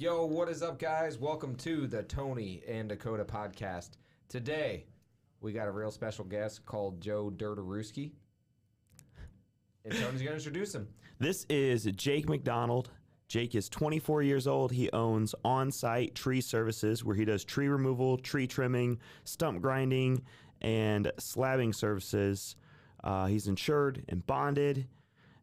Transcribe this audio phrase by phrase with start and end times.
[0.00, 1.18] Yo, what is up, guys?
[1.18, 3.98] Welcome to the Tony and Dakota podcast.
[4.30, 4.86] Today,
[5.42, 8.12] we got a real special guest called Joe Dirtaruski.
[9.84, 10.88] And Tony's going to introduce him.
[11.18, 12.88] This is Jake McDonald.
[13.28, 14.72] Jake is 24 years old.
[14.72, 20.22] He owns on site tree services where he does tree removal, tree trimming, stump grinding,
[20.62, 22.56] and slabbing services.
[23.04, 24.86] Uh, he's insured and bonded.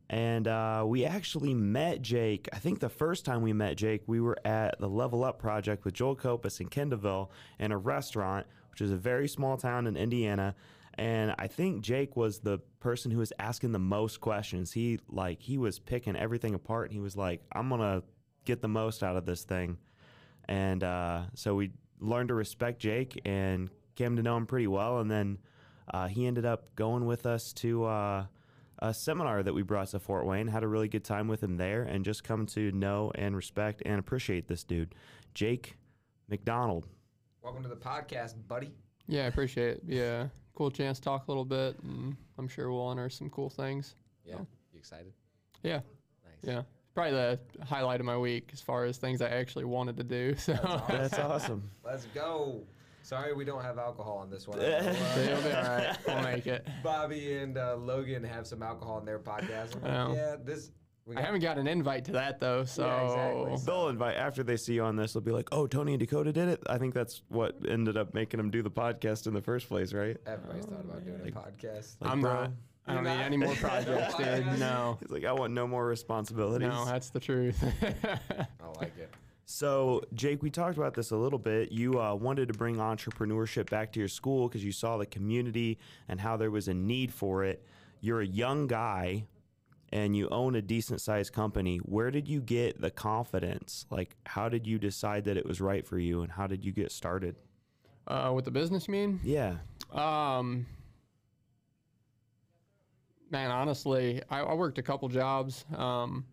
[0.09, 2.47] And uh, we actually met Jake.
[2.53, 5.83] I think the first time we met Jake, we were at the Level Up project
[5.83, 7.29] with Joel Copas in Kendallville
[7.59, 10.55] in a restaurant, which is a very small town in Indiana.
[10.93, 14.71] And I think Jake was the person who was asking the most questions.
[14.71, 18.01] He like he was picking everything apart, and he was like, "I'm gonna
[18.45, 19.77] get the most out of this thing."
[20.45, 24.99] And uh, so we learned to respect Jake and came to know him pretty well.
[24.99, 25.37] And then
[25.93, 28.25] uh, he ended up going with us to uh,
[28.79, 30.47] a seminar that we brought to Fort Wayne.
[30.47, 33.81] Had a really good time with him there, and just come to know and respect
[33.85, 34.93] and appreciate this dude,
[35.33, 35.77] Jake
[36.29, 36.87] McDonald.
[37.41, 38.71] Welcome to the podcast, buddy.
[39.07, 39.83] Yeah, I appreciate it.
[39.87, 43.49] Yeah, cool chance to talk a little bit, and I'm sure we'll honor some cool
[43.49, 43.95] things.
[44.25, 44.35] Yeah.
[44.73, 45.13] You excited?
[45.63, 45.79] Yeah,
[46.25, 46.33] Nice.
[46.43, 46.61] yeah.
[46.93, 50.35] Probably the highlight of my week as far as things I actually wanted to do.
[50.37, 50.53] So
[50.89, 51.69] That's awesome.
[51.83, 52.63] Let's go.
[53.07, 54.59] Sorry, we don't have alcohol on this one.
[54.61, 55.97] it'll be all right.
[56.07, 56.67] We'll make it.
[56.83, 59.81] Bobby and uh, Logan have some alcohol in their podcast.
[59.81, 60.17] I'm like.
[60.17, 60.71] Yeah, this.
[61.05, 63.65] We I got- haven't got an invite to that though, so exactly.
[63.65, 65.13] They'll invite after they see you on this.
[65.13, 68.13] They'll be like, "Oh, Tony and Dakota did it." I think that's what ended up
[68.13, 70.17] making them do the podcast in the first place, right?
[70.25, 71.95] Everybody's thought about doing a podcast.
[72.01, 72.51] I'm bro, not.
[72.87, 73.25] I don't You're need not?
[73.25, 74.59] any more projects, No dude.
[74.59, 77.63] No, He's like, "I want no more responsibilities." no, that's the truth.
[77.63, 79.09] I like it.
[79.49, 81.71] So, Jake, we talked about this a little bit.
[81.71, 85.79] You uh, wanted to bring entrepreneurship back to your school because you saw the community
[86.09, 87.63] and how there was a need for it.
[88.01, 89.25] You're a young guy
[89.93, 91.77] and you own a decent sized company.
[91.77, 93.85] Where did you get the confidence?
[93.89, 96.73] Like, how did you decide that it was right for you and how did you
[96.73, 97.37] get started?
[98.07, 99.19] uh, with the business, you mean?
[99.23, 99.55] Yeah.
[99.91, 100.65] Um,
[103.29, 105.65] man, honestly, I, I worked a couple jobs.
[105.75, 106.25] Um,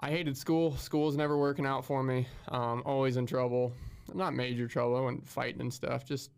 [0.00, 0.76] I hated school.
[0.76, 2.26] School was never working out for me.
[2.48, 3.72] Um, always in trouble.
[4.14, 4.96] Not major trouble.
[4.96, 6.04] I wasn't fighting and stuff.
[6.04, 6.30] Just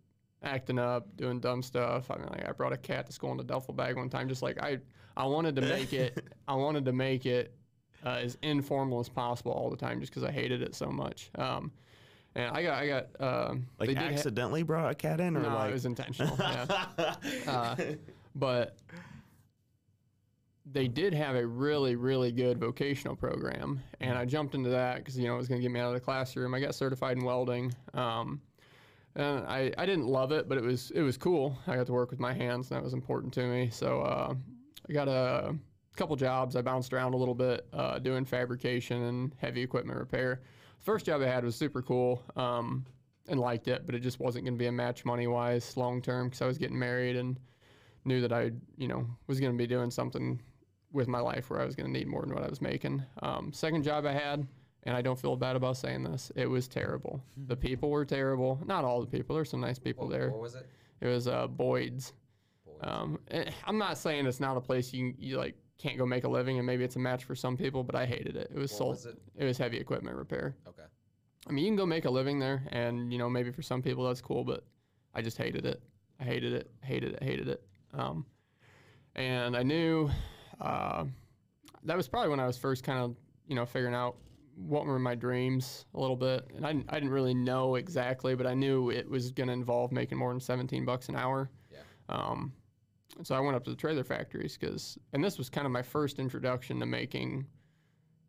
[0.43, 2.11] acting up, doing dumb stuff.
[2.11, 4.29] I mean, like I brought a cat to school in a duffel bag one time.
[4.29, 4.79] Just like I,
[5.17, 6.25] I wanted to make it.
[6.49, 7.55] I wanted to make it
[8.05, 11.31] uh, as informal as possible all the time, just because I hated it so much.
[11.37, 11.71] Um,
[12.35, 13.07] and I got, I got.
[13.21, 15.71] Uh, Like, they did ha- accidentally brought a cat in or no, like.
[15.71, 16.35] it was intentional.
[16.39, 16.85] Yeah.
[17.47, 17.77] uh,
[18.35, 18.77] but
[20.73, 25.19] they did have a really, really good vocational program, and I jumped into that because
[25.19, 26.55] you know it was going to get me out of the classroom.
[26.55, 28.41] I got certified in welding, um,
[29.17, 31.59] and I, I didn't love it, but it was it was cool.
[31.67, 33.71] I got to work with my hands, and that was important to me.
[33.71, 34.35] So uh,
[34.89, 35.55] I got a
[35.97, 36.57] couple jobs.
[36.57, 40.43] I bounced around a little bit uh, doing fabrication and heavy equipment repair.
[40.79, 42.23] First job I had was super cool.
[42.37, 42.87] Um,
[43.29, 46.03] and liked it, but it just wasn't going to be a match money wise long
[46.03, 47.39] term because I was getting married and
[48.05, 50.41] knew that I, you know, was going to be doing something
[50.93, 53.03] with my life where I was going to need more than what I was making.
[53.23, 54.47] Um, second job I had,
[54.85, 57.23] and I don't feel bad about saying this, it was terrible.
[57.47, 58.61] The people were terrible.
[58.67, 59.35] Not all the people.
[59.37, 60.31] There's some nice people What, there.
[60.31, 60.67] what was it?
[61.01, 62.13] It was uh, Boyd's.
[62.67, 62.79] Boyd's.
[62.83, 63.19] Um,
[63.67, 66.59] I'm not saying it's not a place you you like can't go make a living,
[66.59, 68.51] and maybe it's a match for some people, but I hated it.
[68.55, 68.91] It was sold.
[68.97, 69.17] was it?
[69.37, 70.57] It was heavy equipment repair.
[70.69, 70.83] Okay.
[71.49, 73.81] I mean, you can go make a living there, and you know maybe for some
[73.81, 74.65] people that's cool, but
[75.15, 75.83] I just hated it.
[76.19, 77.63] I hated it, hated it, hated it.
[77.95, 78.27] Um,
[79.17, 80.11] and I knew
[80.61, 81.05] uh,
[81.85, 83.17] that was probably when I was first kind of
[83.47, 84.17] you know figuring out
[84.57, 88.35] what were my dreams a little bit, and I, didn't- I didn't really know exactly,
[88.35, 91.51] but I knew it was going to involve making more than 17 bucks an hour.
[91.73, 91.79] Yeah.
[92.11, 92.53] Um,
[93.17, 95.73] and so I went up to the trailer factories because, and this was kind of
[95.73, 97.47] my first introduction to making,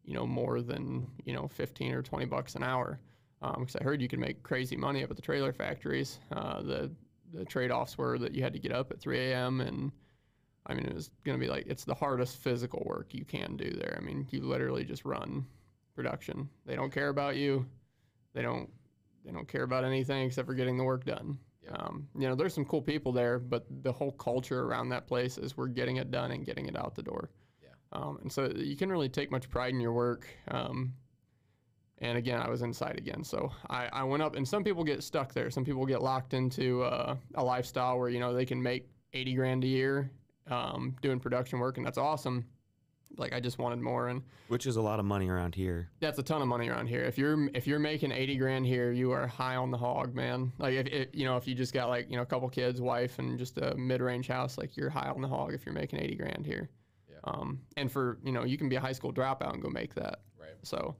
[0.06, 3.00] you know, more than you know 15 or 20 bucks an hour.
[3.42, 6.20] Because I heard you could make crazy money up at the trailer factories.
[6.32, 6.92] Uh, the
[7.34, 9.62] the trade offs were that you had to get up at 3 a.m.
[9.62, 9.92] and
[10.66, 13.58] I mean it was going to be like it's the hardest physical work you can
[13.58, 13.98] do there.
[14.00, 15.46] I mean you literally just run
[15.96, 16.50] production.
[16.66, 17.66] They don't care about you.
[18.34, 18.70] They don't
[19.26, 21.38] they don't care about anything except for getting the work done.
[21.64, 21.74] Yeah.
[21.74, 25.38] Um, you know, there's some cool people there, but the whole culture around that place
[25.38, 27.30] is we're getting it done and getting it out the door.
[27.62, 27.70] Yeah.
[27.92, 30.28] Um, and so you can really take much pride in your work.
[30.48, 30.94] Um,
[32.00, 33.24] and again, I was inside again.
[33.24, 35.52] So I, I went up, and some people get stuck there.
[35.52, 39.36] Some people get locked into uh, a lifestyle where, you know, they can make 80
[39.36, 40.12] grand a year
[40.50, 42.46] um, doing production work, and that's awesome.
[43.18, 45.90] Like I just wanted more, and Which is a lot of money around here.
[46.00, 47.04] that's a ton of money around here.
[47.04, 50.52] If you're if you're making 80 grand here, you are high on the hog, man.
[50.60, 52.80] Like if, if you know if you just got like you know a couple kids,
[52.80, 56.00] wife, and just a mid-range house, like you're high on the hog if you're making
[56.00, 56.70] 80 grand here.
[57.10, 57.18] Yeah.
[57.26, 59.94] Um, and for you know you can be a high school dropout and go make
[59.96, 60.22] that.
[60.40, 60.56] Right.
[60.64, 60.96] So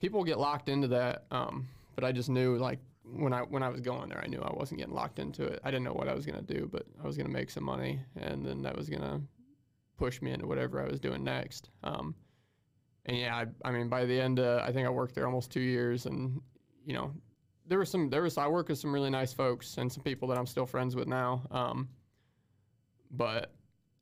[0.00, 1.26] people get locked into that.
[1.30, 2.80] Um, but I just knew like
[3.14, 5.60] when I when I was going there, I knew I wasn't getting locked into it.
[5.64, 8.00] I didn't know what I was gonna do, but I was gonna make some money,
[8.16, 9.20] and then that was gonna
[9.98, 11.70] push me into whatever I was doing next.
[11.84, 12.14] Um,
[13.06, 15.50] and yeah, I, I mean, by the end, uh, I think I worked there almost
[15.50, 16.40] two years, and
[16.84, 17.12] you know,
[17.66, 20.28] there was some there was I worked with some really nice folks and some people
[20.28, 21.42] that I'm still friends with now.
[21.50, 21.88] Um,
[23.10, 23.52] but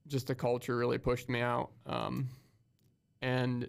[0.07, 2.29] just the culture really pushed me out, um,
[3.23, 3.69] and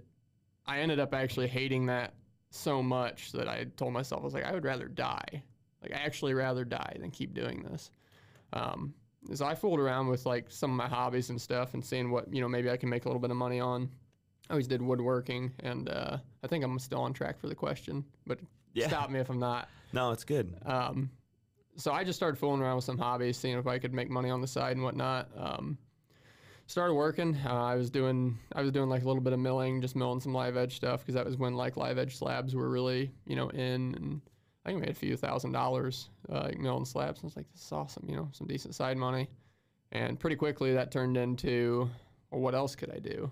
[0.66, 2.14] I ended up actually hating that
[2.52, 5.42] so much that I told myself I was like, I would rather die,
[5.82, 7.90] like I actually rather die than keep doing this.
[8.54, 8.94] Um,
[9.34, 12.32] so I fooled around with like some of my hobbies and stuff and seeing what
[12.34, 13.90] you know maybe I can make a little bit of money on.
[14.50, 18.04] I always did woodworking, and uh, I think I'm still on track for the question,
[18.28, 18.40] but
[18.74, 18.88] Yeah.
[18.90, 19.70] stop me if I'm not.
[19.94, 20.54] No, it's good.
[20.66, 21.10] Um,
[21.78, 24.30] so I just started fooling around with some hobbies, seeing if I could make money
[24.30, 25.30] on the side and whatnot.
[25.38, 25.78] Um,
[26.72, 27.38] started working.
[27.46, 30.20] Uh, I was doing I was doing like a little bit of milling, just milling
[30.20, 33.36] some live edge stuff because that was when like live edge slabs were really you
[33.36, 33.94] know in.
[33.96, 34.22] And
[34.66, 37.20] I think I made a few thousand dollars uh, milling slabs.
[37.20, 39.30] And I was like, this is awesome, you know, some decent side money.
[39.92, 41.90] And pretty quickly that turned into,
[42.30, 43.30] well, what else could I do?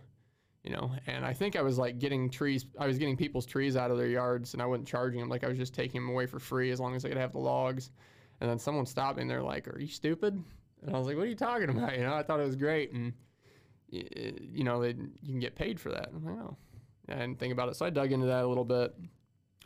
[0.64, 2.66] You know, and I think I was like getting trees.
[2.78, 5.30] I was getting people's trees out of their yards, and I wasn't charging them.
[5.30, 7.32] Like I was just taking them away for free as long as I could have
[7.32, 7.92] the logs.
[8.42, 10.44] And then someone stopped me, and they're like, "Are you stupid?"
[10.82, 12.58] And I was like, "What are you talking about?" You know, I thought it was
[12.58, 13.14] great, and
[13.92, 16.10] you know, they, you can get paid for that.
[16.14, 16.58] I'm like, "Oh,"
[17.08, 17.76] I didn't think about it.
[17.76, 18.96] So I dug into that a little bit.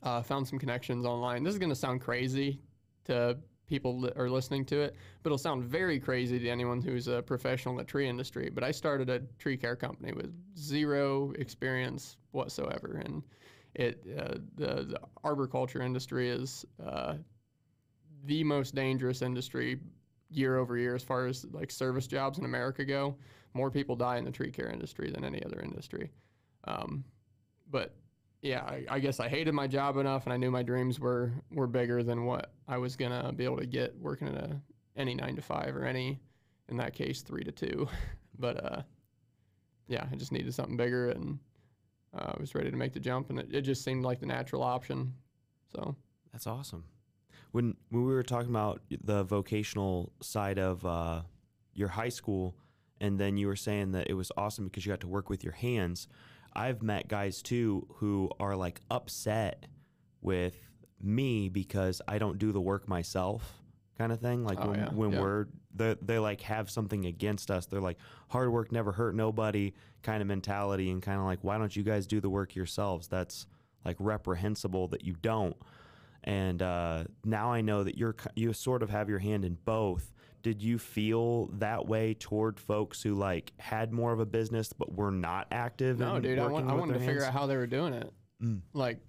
[0.01, 1.43] Uh, found some connections online.
[1.43, 2.59] This is gonna sound crazy
[3.05, 3.37] to
[3.67, 7.21] people that are listening to it, but it'll sound very crazy to anyone who's a
[7.21, 8.49] professional in the tree industry.
[8.53, 13.23] But I started a tree care company with zero experience whatsoever, and
[13.75, 17.15] it uh, the, the arboriculture industry is uh,
[18.25, 19.79] the most dangerous industry
[20.29, 23.15] year over year as far as like service jobs in America go.
[23.53, 26.11] More people die in the tree care industry than any other industry.
[26.65, 27.03] Um,
[27.69, 27.95] but
[28.41, 31.31] yeah, I, I guess I hated my job enough, and I knew my dreams were
[31.51, 34.61] were bigger than what I was gonna be able to get working at a
[34.95, 36.19] any nine to five or any,
[36.69, 37.87] in that case, three to two.
[38.39, 38.81] but uh,
[39.87, 41.39] yeah, I just needed something bigger, and
[42.13, 44.25] uh, I was ready to make the jump, and it, it just seemed like the
[44.25, 45.13] natural option.
[45.73, 45.95] So
[46.31, 46.83] That's awesome.
[47.51, 51.21] When when we were talking about the vocational side of uh,
[51.73, 52.55] your high school,
[53.03, 55.43] and then you were saying that it was awesome because you got to work with
[55.43, 56.07] your hands.
[56.53, 59.65] I've met guys too who are like upset
[60.21, 60.55] with
[61.01, 63.59] me because I don't do the work myself,
[63.97, 64.45] kind of thing.
[64.45, 65.19] Like Oh, when, yeah, when yeah.
[65.21, 67.65] we're they they like have something against us.
[67.65, 67.97] They're like
[68.29, 71.83] hard work never hurt nobody kind of mentality, and kind of like why don't you
[71.83, 73.07] guys do the work yourselves?
[73.09, 73.47] That's
[73.83, 75.57] like reprehensible that you don't
[76.23, 80.12] and uh, now I know that you're you sort of have your hand in both.
[80.43, 84.93] Did you feel that way toward folks who like had more of a business but
[84.93, 85.99] were not active?
[85.99, 88.13] no, dude, I, want, I wanted to their figure out how they were doing it.
[88.41, 88.59] Mm.
[88.73, 88.99] Like,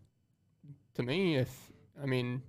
[0.95, 1.51] to me, if
[2.01, 2.41] I mean,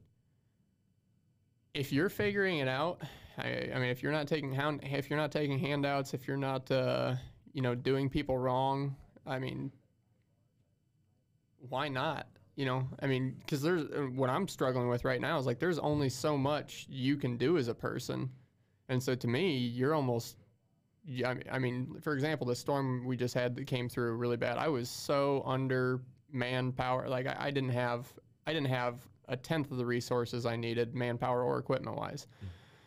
[1.74, 3.02] if you're figuring it out,
[3.38, 6.38] I, I mean, if you're not taking hand, if you're not taking handouts, if you're
[6.38, 7.16] not, uh,
[7.54, 8.96] you know, doing people wrong,
[9.26, 9.72] I mean,
[11.58, 12.28] why not?
[12.56, 15.60] You know, I mean, because there's uh, what I'm struggling with right now is like
[15.60, 18.30] there's only so much you can do as a person,
[18.90, 20.38] and so to me, you're almost
[21.08, 24.16] yeah, I mean, I mean, for example, the storm we just had that came through
[24.16, 24.58] really bad.
[24.58, 26.02] I was so under
[26.32, 27.08] manpower.
[27.08, 28.12] Like I, I didn't have,
[28.48, 32.28] I didn't have a tenth of the resources I needed, manpower or equipment wise.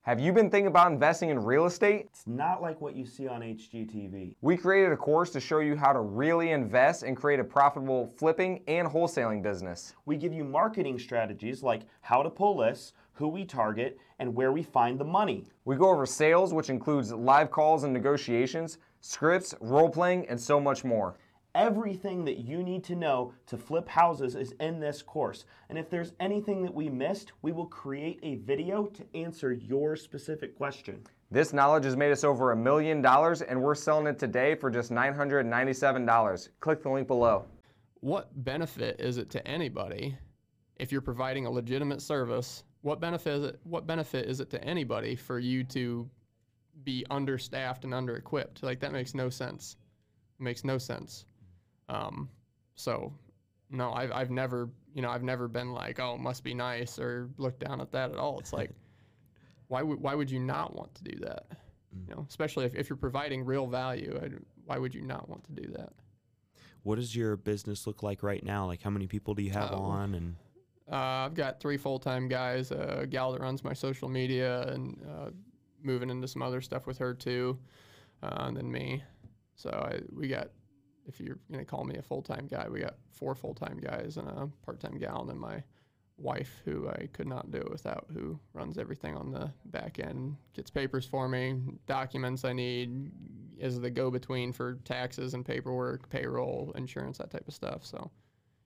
[0.02, 2.06] Have you been thinking about investing in real estate?
[2.06, 4.36] It's not like what you see on HGTV.
[4.40, 8.10] We created a course to show you how to really invest and create a profitable
[8.16, 9.92] flipping and wholesaling business.
[10.06, 14.52] We give you marketing strategies like how to pull lists, who we target, and where
[14.52, 15.44] we find the money.
[15.64, 20.60] We go over sales, which includes live calls and negotiations, scripts, role playing, and so
[20.60, 21.16] much more.
[21.56, 25.46] Everything that you need to know to flip houses is in this course.
[25.68, 29.96] And if there's anything that we missed, we will create a video to answer your
[29.96, 31.02] specific question.
[31.32, 34.70] This knowledge has made us over a million dollars, and we're selling it today for
[34.70, 36.48] just $997.
[36.60, 37.46] Click the link below.
[38.00, 40.16] What benefit is it to anybody
[40.76, 42.62] if you're providing a legitimate service?
[42.82, 46.08] What benefit is it, what benefit is it to anybody for you to
[46.84, 48.62] be understaffed and under-equipped?
[48.62, 49.76] Like that makes no sense.
[50.38, 51.24] It makes no sense.
[51.88, 52.28] Um,
[52.76, 53.12] so
[53.70, 56.98] no, I've I've never you know I've never been like oh it must be nice
[56.98, 58.38] or look down at that at all.
[58.38, 58.70] It's like
[59.68, 61.46] why would why would you not want to do that?
[62.06, 64.28] You know, especially if, if you're providing real value, I,
[64.66, 65.90] why would you not want to do that?
[66.84, 68.66] What does your business look like right now?
[68.66, 69.78] Like how many people do you have Oh.
[69.78, 70.36] on and
[70.90, 74.98] Uh, I've got three full time guys, a gal that runs my social media, and
[75.08, 75.30] uh,
[75.82, 77.58] moving into some other stuff with her too,
[78.22, 79.02] uh, and then me.
[79.54, 80.48] So I, we got
[81.06, 83.78] if you're going to call me a full time guy, we got four full time
[83.78, 85.62] guys and a part time gal, and then my
[86.18, 90.70] wife, who I could not do without, who runs everything on the back end, gets
[90.70, 93.10] papers for me, documents I need,
[93.58, 97.84] is the go between for taxes and paperwork, payroll, insurance, that type of stuff.
[97.84, 98.10] So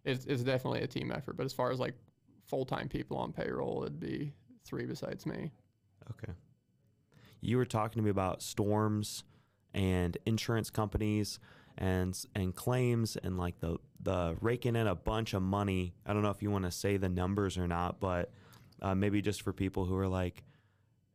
[0.05, 1.37] it's, it's definitely a team effort.
[1.37, 1.95] But as far as like
[2.52, 5.50] full time people on payroll, it'd be three besides me.
[6.11, 6.35] Okay.
[7.40, 9.25] You were talking to me about storms
[9.73, 11.40] and insurance companies
[11.78, 15.94] and and claims and like the the raking in a bunch of money.
[16.04, 18.30] I don't know if you want to say the numbers or not, but
[18.82, 20.44] uh, maybe just for people who are like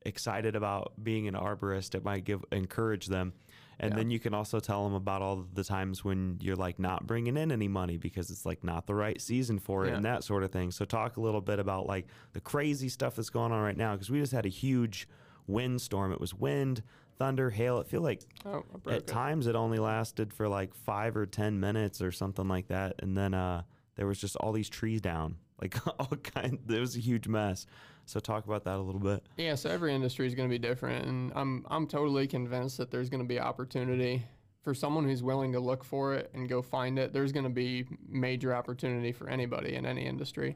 [0.07, 3.33] excited about being an arborist, it might give encourage them.
[3.79, 3.97] And Yeah.
[3.97, 7.37] then you can also tell them about all the times when you're like not bringing
[7.37, 9.95] in any money because it's like not the right season for it Yeah.
[9.97, 10.71] and that sort of thing.
[10.71, 13.93] So talk a little bit about like the crazy stuff that's going on right now
[13.93, 15.07] because we just had a huge
[15.45, 16.11] windstorm.
[16.11, 16.81] It was wind,
[17.17, 17.79] thunder, hail.
[17.79, 19.07] It feel like Oh, at it.
[19.07, 23.15] times it only lasted for like five or ten minutes or something like that, and
[23.17, 23.63] then uh,
[23.95, 26.59] there was just all these trees down, like all kind.
[26.69, 27.65] It was a huge mess.
[28.07, 29.21] So talk about that a little bit.
[29.35, 32.89] Yeah, so every industry is going to be different, and I'm I'm totally convinced that
[32.89, 34.25] there's going to be opportunity
[34.63, 37.11] for someone who's willing to look for it and go find it.
[37.11, 40.55] There's going to be major opportunity for anybody in any industry.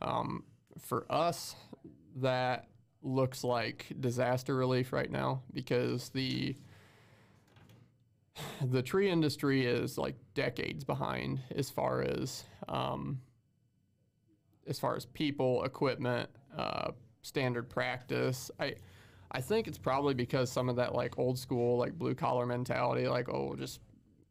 [0.00, 0.44] Um,
[0.78, 1.56] for us,
[2.16, 2.68] that
[3.02, 6.54] looks like disaster relief right now because the
[8.64, 13.20] the tree industry is like decades behind as far as um,
[14.68, 16.92] as far as people, equipment, uh,
[17.22, 18.50] standard practice.
[18.60, 18.74] I
[19.30, 23.08] I think it's probably because some of that like old school like blue collar mentality,
[23.08, 23.80] like oh just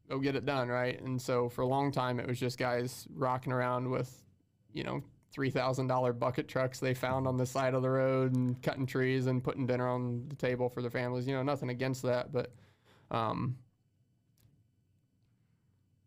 [0.08, 1.00] go get it done, right?
[1.00, 4.22] And so for a long time it was just guys rocking around with,
[4.72, 5.02] you know,
[5.32, 8.86] three thousand dollar bucket trucks they found on the side of the road and cutting
[8.86, 11.26] trees and putting dinner on the table for their families.
[11.26, 12.52] You know, nothing against that, but
[13.10, 13.56] um,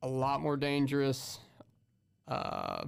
[0.01, 1.39] a lot more dangerous.
[2.27, 2.85] Uh,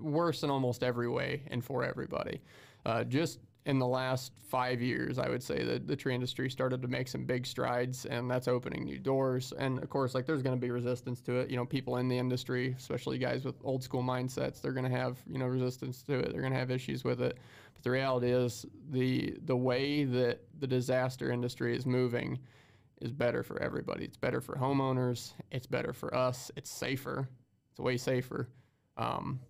[0.00, 2.40] worse in almost every way and for everybody.
[2.84, 6.80] Uh, just in the last five years, I would say that the tree industry started
[6.80, 9.52] to make some big strides, and that's opening new doors.
[9.58, 11.50] And of course, like there's going to be resistance to it.
[11.50, 14.96] You know, people in the industry, especially guys with old school mindsets, they're going to
[14.96, 16.32] have you know resistance to it.
[16.32, 17.36] They're going to have issues with it.
[17.74, 22.38] But the reality is, the the way that the disaster industry is moving
[23.02, 24.04] is better for everybody.
[24.04, 25.34] It's better for homeowners.
[25.50, 26.50] It's better for us.
[26.56, 27.28] It's safer.
[27.70, 28.48] It's way safer.
[28.98, 29.40] Um,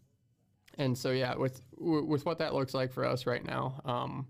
[0.76, 4.26] and so yeah, with with what that looks like for us right now, um,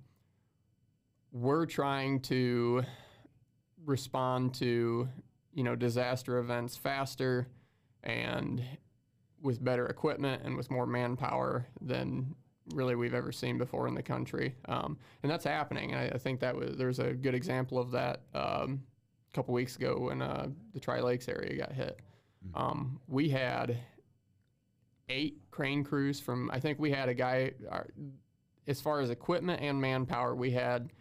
[1.33, 2.85] we're trying to
[3.85, 5.09] respond to
[5.53, 7.49] you know disaster events faster
[8.03, 8.63] and
[9.43, 12.35] with better equipment and with more manpower than
[12.75, 14.55] really we've ever seen before in the country.
[14.67, 15.95] Um, and that's happening.
[15.95, 18.83] I, I think that was there's a good example of that um,
[19.31, 22.01] a couple weeks ago when uh, the Tri Lakes area got hit.
[22.55, 23.79] Um, we had
[25.09, 27.83] eight crane crews from I think we had a guy uh,
[28.67, 30.93] as far as equipment and manpower we had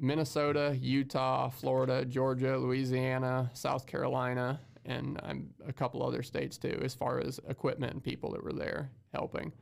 [0.00, 6.94] Minnesota, Utah, Florida, Georgia, Louisiana, South Carolina, and um, a couple other states too as
[6.94, 9.52] far as equipment and people that were there helping.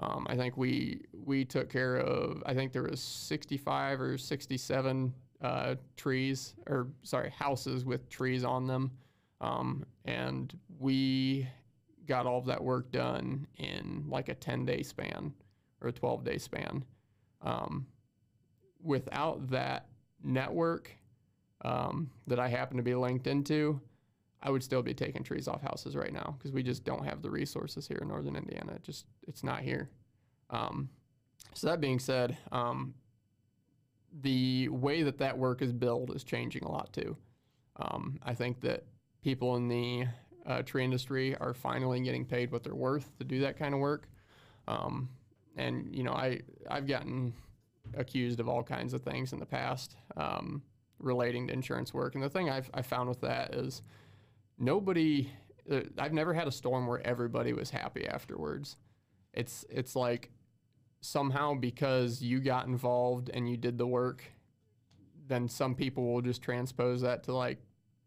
[0.00, 5.14] Um, I think we we took care of I think there was 65 or 67
[5.40, 8.90] uh, trees or sorry houses with trees on them,
[9.40, 11.46] um, and we
[12.06, 15.32] got all of that work done in like a 10 day span
[15.80, 16.84] or a 12 day span.
[17.42, 17.86] Um,
[18.82, 19.86] without that
[20.22, 20.90] network
[21.64, 23.80] um, that I happen to be linked into,
[24.42, 27.22] I would still be taking trees off houses right now because we just don't have
[27.22, 28.78] the resources here in northern Indiana.
[28.82, 29.88] Just it's not here.
[30.50, 30.90] Um,
[31.54, 32.94] so that being said, um,
[34.20, 37.16] the way that that work is billed is changing a lot too.
[37.76, 38.84] Um, I think that
[39.22, 40.06] people in the
[40.46, 43.80] uh, tree industry are finally getting paid what they're worth to do that kind of
[43.80, 44.08] work.
[44.68, 45.08] Um,
[45.56, 47.32] and you know, I I've gotten
[47.96, 50.62] accused of all kinds of things in the past um,
[50.98, 52.14] relating to insurance work.
[52.14, 53.82] And the thing I've I found with that is
[54.58, 55.30] nobody.
[55.70, 58.76] Uh, I've never had a storm where everybody was happy afterwards.
[59.32, 60.30] It's it's like
[61.00, 64.24] somehow because you got involved and you did the work,
[65.26, 67.58] then some people will just transpose that to like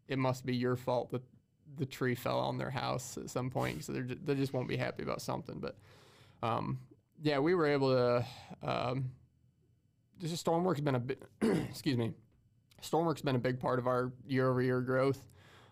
[0.08, 1.22] it must be your fault that
[1.78, 3.84] the tree fell on their house at some point.
[3.84, 5.58] So they they just won't be happy about something.
[5.60, 5.76] But
[6.42, 6.78] um,
[7.22, 8.26] yeah, we were able to.
[8.62, 9.10] Um,
[10.20, 11.22] just Stormwork's been a bit.
[11.42, 12.12] excuse me.
[12.82, 15.24] Stormwork's been a big part of our year-over-year growth,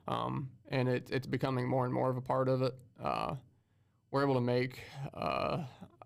[0.09, 2.75] um, and it, it's becoming more and more of a part of it.
[3.03, 3.37] Uh,
[4.11, 4.81] we're able to make
[5.15, 5.59] uh,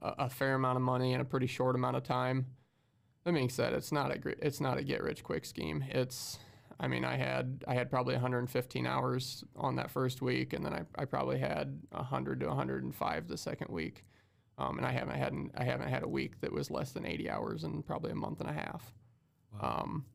[0.03, 2.47] a, fair amount of money in a pretty short amount of time.
[3.25, 5.85] That being said, it's not a it's not a get-rich-quick scheme.
[5.89, 6.39] It's
[6.81, 10.73] I mean, I had I had probably 115 hours on that first week, and then
[10.73, 14.07] I, I probably had 100 to 105 the second week,
[14.57, 17.29] um, and I haven't had I haven't had a week that was less than 80
[17.29, 18.95] hours in probably a month and a half.
[19.61, 20.07] Um,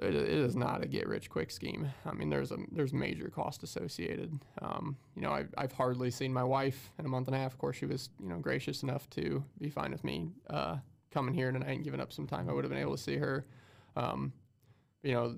[0.00, 1.88] it, it is not a get rich quick scheme.
[2.06, 4.38] I mean, there's a there's major cost associated.
[4.62, 7.52] Um, you know, I've, I've hardly seen my wife in a month and a half.
[7.52, 10.76] Of course, she was you know gracious enough to be fine with me uh,
[11.10, 12.48] coming here tonight and giving up some time.
[12.48, 13.44] I would have been able to see her.
[13.96, 14.32] Um,
[15.02, 15.34] you know,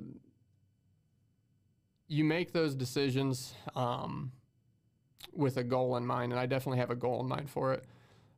[2.08, 4.32] you make those decisions um,
[5.32, 7.84] with a goal in mind, and I definitely have a goal in mind for it.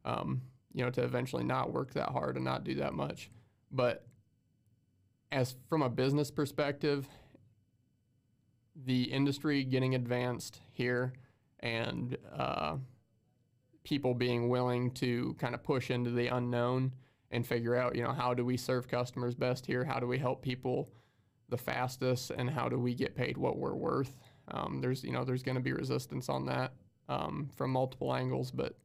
[0.05, 0.43] Um,
[0.75, 3.31] you know, to eventually not work that hard and not do that much.
[3.71, 4.07] But
[5.31, 7.09] as from a business perspective,
[8.85, 11.13] the industry getting advanced here
[11.61, 12.77] and uh,
[13.85, 16.93] people being willing to kind of push into the unknown
[17.31, 19.85] and figure out, you know, how do we serve customers best here?
[19.85, 20.91] How do we help people
[21.49, 22.31] the fastest?
[22.31, 24.17] And how do we get paid what we're worth?
[24.49, 26.73] Um, there's, you know, there's going to be resistance on that
[27.09, 28.77] um, from multiple angles, but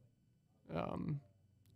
[0.74, 1.20] um,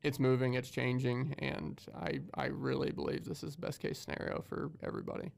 [0.03, 4.71] it's moving, it's changing, and I, I really believe this is best case scenario for
[4.83, 5.33] everybody.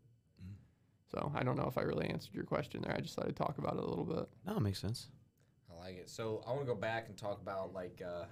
[1.15, 2.93] So I don't know if I really answered your question there.
[2.97, 4.29] I just thought I'd talk about it a little bit.
[4.47, 5.11] No, it makes sense.
[5.71, 6.11] I like it.
[6.11, 8.25] So I want to go back and talk about like uh,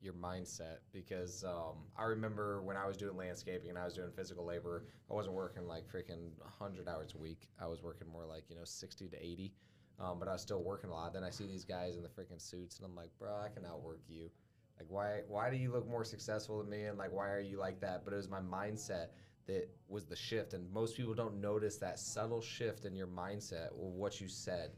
[0.00, 4.10] your mindset because um, I remember when I was doing landscaping and I was doing
[4.14, 7.48] physical labor, I wasn't working like freaking 100 hours a week.
[7.60, 9.52] I was working more like, you know, 60 to 80.
[9.98, 11.14] Um, but I was still working a lot.
[11.14, 13.64] Then I see these guys in the freaking suits and I'm like, bro, I can
[13.64, 14.30] outwork you.
[14.78, 16.84] Like, why, why do you look more successful than me?
[16.84, 18.04] And like, why are you like that?
[18.04, 19.08] But it was my mindset
[19.46, 20.52] that was the shift.
[20.52, 24.72] And most people don't notice that subtle shift in your mindset or what you said.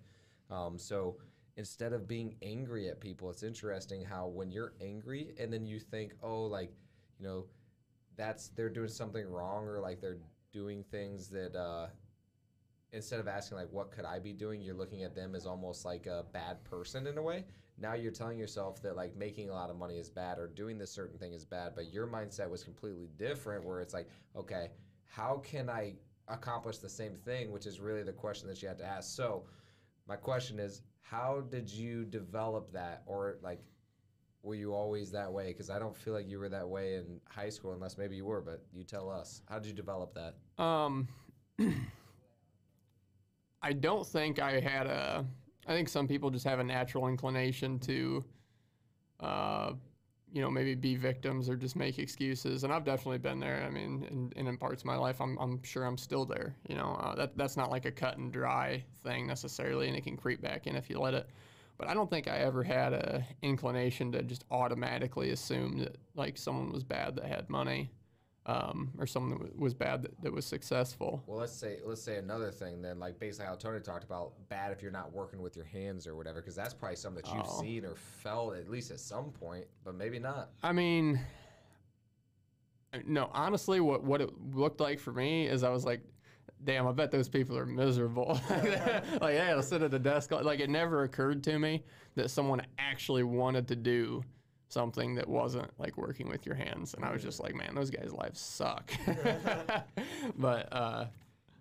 [0.51, 1.17] Um, so
[1.59, 5.79] instead of being angry at people, it's interesting how when you're angry and then you
[5.79, 6.73] think, oh, like,
[7.19, 7.45] you know,
[8.17, 10.19] that's they're doing something wrong or like they're
[10.53, 11.89] doing things that uh,
[12.93, 15.85] instead of asking like what could I be doing, you're looking at them as almost
[15.85, 17.45] like a bad person in a way.
[17.77, 20.79] Now you're telling yourself that like making a lot of money is bad or doing
[20.79, 24.71] this certain thing is bad, but your mindset was completely different where it's like, okay,
[25.05, 25.95] how can I
[26.29, 29.17] accomplish the same thing, which is really the question that you had to ask.
[29.17, 29.45] So,
[30.07, 33.03] my question is, how did you develop that?
[33.07, 33.61] Or like
[34.43, 35.49] were you always that way?
[35.49, 38.25] Because i don't feel like you were that way in high school unless maybe you
[38.25, 39.43] were but you tell us.
[39.47, 40.63] How did you develop that?
[40.63, 41.09] Um,
[43.63, 45.25] I don't think I had a.
[45.67, 48.25] I think some people just have a natural inclination to,
[49.21, 49.73] uh,
[50.33, 52.65] you know, maybe be victims or just make excuses.
[52.65, 53.65] And I've definitely been there.
[53.67, 56.55] I mean, in, and in parts of my life, I'm, I'm sure I'm still there.
[56.69, 60.05] You know, uh, that that's not like a cut and dry thing necessarily, and it
[60.05, 61.29] can creep back in if you let it.
[61.79, 66.37] But I don't think I ever had a inclination to just automatically assume that like
[66.37, 67.91] someone was bad that had money,
[68.49, 71.23] um, or something that was bad that, that was successful.
[71.27, 74.73] well let's say let's say another thing then like basically how tony talked about bad
[74.73, 77.45] if you're not working with your hands or whatever because that's probably something that you've
[77.47, 77.61] Oh.
[77.61, 81.21] seen or felt at least at some point but maybe not I mean,
[82.95, 86.01] uh, no, honestly, what what it looked like for me is I was like,
[86.65, 88.41] damn, I bet those people are miserable.
[88.51, 88.65] like,
[89.35, 90.31] yeah, to sit at a desk.
[90.33, 91.85] Like, it never occurred to me
[92.15, 94.23] that someone actually wanted to do
[94.69, 96.95] something that wasn't like working with your hands.
[96.95, 98.93] And I was just like, man, those guys' lives suck.
[100.37, 101.07] but uh,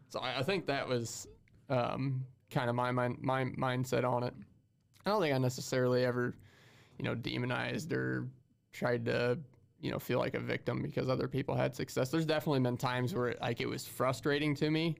[0.10, 1.28] so I, I think that was
[1.70, 4.34] um, kind of my, mind, my mindset on it.
[5.06, 6.36] I don't think I necessarily ever,
[6.98, 8.28] you know, demonized or
[8.74, 9.40] tried to,
[9.80, 12.10] you know, feel like a victim because other people had success.
[12.10, 14.98] There's definitely been times where it, like it was frustrating to me,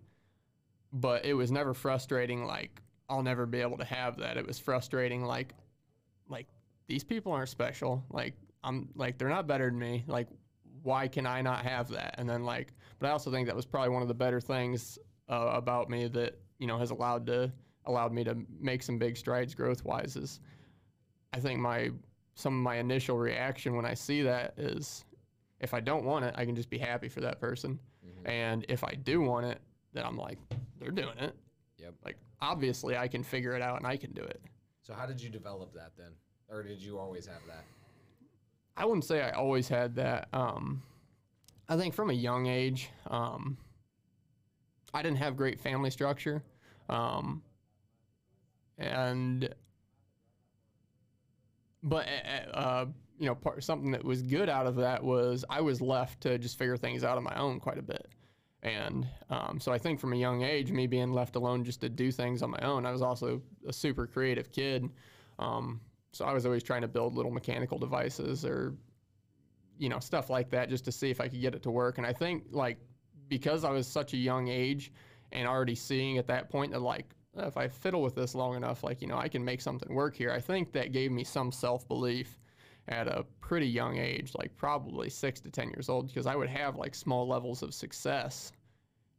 [0.94, 4.38] but it was never frustrating like I'll never be able to have that.
[4.38, 5.54] It was frustrating like like
[6.88, 8.04] these people aren't special.
[8.10, 10.04] Like I'm like they're not better than me.
[10.08, 10.28] Like
[10.84, 12.16] why can I not have that?
[12.18, 14.98] And then like, but I also think that was probably one of the better things
[15.30, 17.52] uh, about me that you know has allowed to
[17.86, 20.16] allowed me to make some big strides growth wise.
[20.16, 20.40] Is
[21.34, 21.92] I think my
[22.36, 25.06] some of my initial reaction when I see that is
[25.60, 27.80] if I don't want it, I can just be happy for that person.
[28.26, 29.60] And if I do want it,
[29.94, 30.38] then I'm like,
[30.80, 31.36] they're doing it.
[31.80, 31.96] Yep.
[32.06, 34.42] Like obviously I can figure it out and I can do it.
[34.82, 36.12] so how did you develop that then
[36.50, 37.66] or did you always have that
[38.78, 40.30] I wouldn't say I always had that.
[40.32, 40.84] Um,
[41.68, 43.58] I think from a young age, um,
[44.94, 46.44] I didn't have great family structure.
[46.88, 47.42] Um,
[48.78, 49.50] and,
[51.82, 52.86] but, uh, uh,
[53.18, 56.38] you know, part, something that was good out of that was I was left to
[56.38, 58.08] just figure things out on my own quite a bit.
[58.62, 61.90] And um, so I think from a young age, me being left alone just to
[61.90, 64.88] do things on my own, I was also a super creative kid.
[65.40, 65.82] Um,
[66.18, 68.76] so I was always trying to build little mechanical devices or,
[69.78, 72.00] you know, stuff like that just to see if I could get it to work.
[72.00, 72.78] And I think like
[73.30, 74.92] because I was such a young age
[75.32, 78.84] and already seeing at that point that like if I fiddle with this long enough,
[78.84, 80.32] like you know, I can make something work here.
[80.32, 82.40] I think that gave me some self belief
[82.88, 86.50] at a pretty young age, like probably six to ten years old, because I would
[86.50, 88.54] have like small levels of success,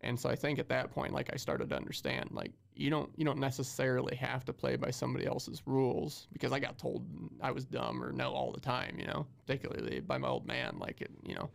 [0.01, 3.11] and so I think at that point, like I started to understand, like you don't
[3.17, 7.05] you don't necessarily have to play by somebody else's rules because I got told
[7.41, 10.77] I was dumb or no all the time, you know, particularly by my old man,
[10.79, 11.51] like it, you know,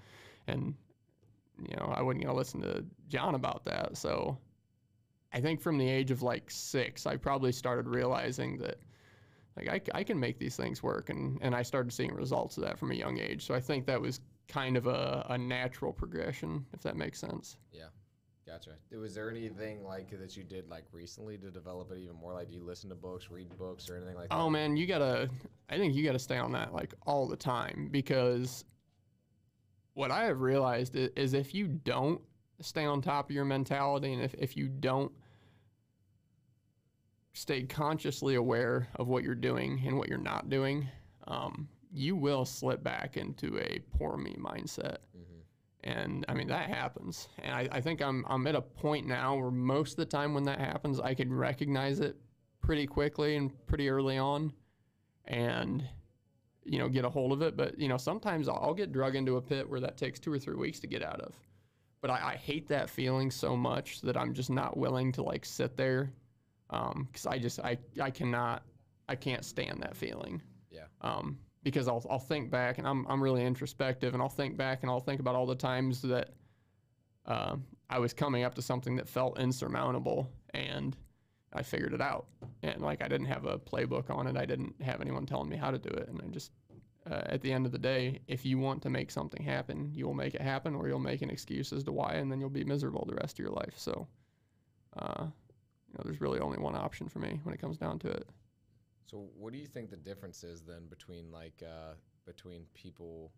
[0.47, 0.73] and
[1.57, 4.37] you know I wasn't gonna listen to John about that, so
[5.31, 8.79] I think from the age of like six, I probably started realizing that
[9.55, 12.63] like I, I can make these things work, and and I started seeing results of
[12.63, 13.45] that from a young age.
[13.45, 17.55] So I think that was kind of a, a natural progression, if that makes sense.
[17.71, 17.85] Yeah.
[18.45, 18.71] Gotcha.
[18.91, 22.33] Was there anything like that you did like recently to develop it even more?
[22.33, 24.35] Like, do you listen to books, read books, or anything like that?
[24.35, 25.29] Oh man, you gotta.
[25.69, 28.65] I think you gotta stay on that like all the time because
[29.93, 32.21] what I have realized is, is if you don't
[32.59, 35.11] stay on top of your mentality and if, if you don't
[37.33, 40.87] stay consciously aware of what you're doing and what you're not doing,
[41.27, 44.97] um, you will slip back into a poor me mindset.
[45.85, 49.35] And I mean that happens, and I, I think I'm I'm at a point now
[49.35, 52.15] where most of the time when that happens, I can recognize it
[52.61, 54.53] pretty quickly and pretty early on,
[55.25, 55.83] and
[56.63, 57.57] you know get a hold of it.
[57.57, 60.39] But you know sometimes I'll get drug into a pit where that takes two or
[60.39, 61.35] three weeks to get out of.
[61.99, 65.43] But I, I hate that feeling so much that I'm just not willing to like
[65.43, 66.13] sit there,
[66.69, 68.63] because I just I I cannot
[69.09, 70.41] I can't stand that feeling
[70.71, 70.85] Yeah.
[71.01, 74.83] um, because I'll, I'll think back and I'm, I'm really introspective and I'll think back
[74.83, 76.33] and I'll think about all the times that
[77.25, 77.55] uh,
[77.89, 80.95] I was coming up to something that felt insurmountable and
[81.53, 82.27] I figured it out.
[82.63, 85.55] And like I didn't have a playbook on it, I didn't have anyone telling me
[85.55, 86.09] how to do it.
[86.09, 86.51] And I just,
[87.09, 90.05] uh, at the end of the day, if you want to make something happen, you
[90.05, 92.49] will make it happen or you'll make an excuse as to why and then you'll
[92.49, 93.73] be miserable the rest of your life.
[93.77, 94.07] So,
[94.97, 98.09] uh, you know, there's really only one option for me when it comes down to
[98.09, 98.27] it.
[99.05, 101.93] So, what do you think the difference is then between like uh,
[102.25, 103.31] between people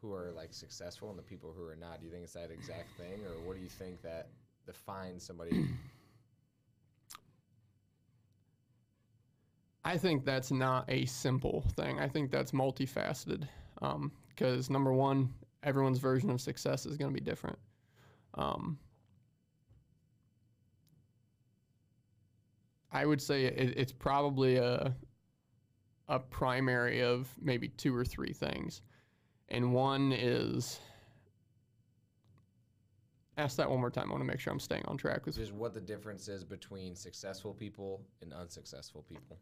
[0.00, 2.00] who are like successful and the people who are not?
[2.00, 4.28] Do you think it's that exact thing, or what do you think that
[4.66, 5.68] defines somebody?
[9.84, 11.98] I think that's not a simple thing.
[11.98, 13.48] I think that's multifaceted.
[14.28, 15.32] Because number one,
[15.62, 17.58] everyone's version of success is going to be different.
[18.34, 18.78] Um,
[22.98, 24.92] I would say it, it's probably a
[26.08, 28.82] a primary of maybe two or three things,
[29.48, 30.80] and one is.
[33.36, 34.08] Ask that one more time.
[34.08, 36.42] I want to make sure I'm staying on track with Just what the difference is
[36.42, 39.38] between successful people and unsuccessful people.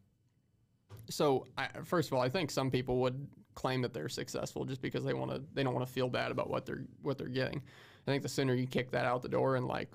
[1.09, 4.83] So, I, first of all, I think some people would claim that they're successful just
[4.83, 5.42] because they want to.
[5.55, 7.62] They don't want to feel bad about what they're what they're getting.
[8.07, 9.90] I think the sooner you kick that out the door and like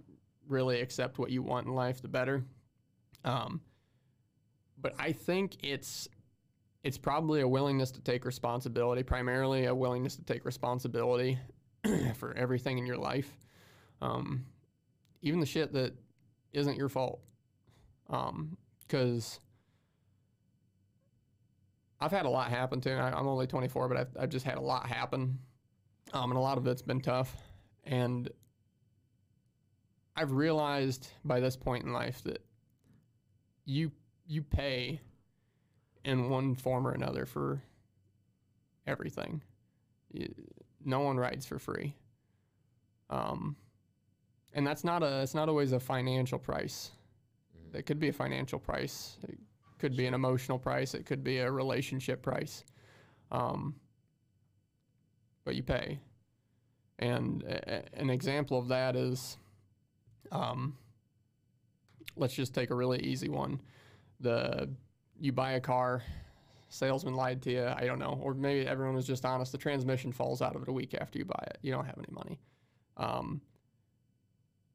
[0.47, 2.43] really accept what you want in life, the better.
[3.23, 3.61] Um,
[4.77, 6.07] but I think it's
[6.83, 11.37] it's probably a willingness to take responsibility, primarily a willingness to take responsibility
[12.15, 13.31] for everything in your life,
[14.01, 14.45] um,
[15.21, 15.93] even the shit that
[16.53, 17.21] isn't your fault.
[18.07, 19.39] Because
[21.99, 22.95] I've had a lot happen to me.
[22.95, 25.37] I'm only 24, but I've, I've just had a lot happen,
[26.13, 27.33] um, and a lot of it's been tough.
[27.83, 28.29] And
[30.15, 32.43] I've realized by this point in life that
[33.65, 33.91] you
[34.27, 35.01] you pay
[36.03, 37.61] in one form or another for
[38.87, 39.41] everything.
[40.11, 40.33] You,
[40.83, 41.95] no one rides for free.
[43.09, 43.55] Um,
[44.53, 46.91] and that's not a it's not always a financial price.
[47.73, 49.17] It could be a financial price.
[49.27, 49.37] It
[49.79, 50.93] could be an emotional price.
[50.93, 52.63] It could be a relationship price.
[53.31, 53.75] Um,
[55.45, 55.99] but you pay.
[56.99, 59.37] And a- an example of that is,
[60.31, 60.77] um,
[62.15, 63.59] let's just take a really easy one.
[64.19, 64.69] The
[65.19, 66.03] you buy a car,
[66.69, 67.65] salesman lied to you.
[67.65, 69.51] I don't know, or maybe everyone was just honest.
[69.51, 71.57] The transmission falls out of it a week after you buy it.
[71.61, 72.39] You don't have any money.
[72.97, 73.41] Um,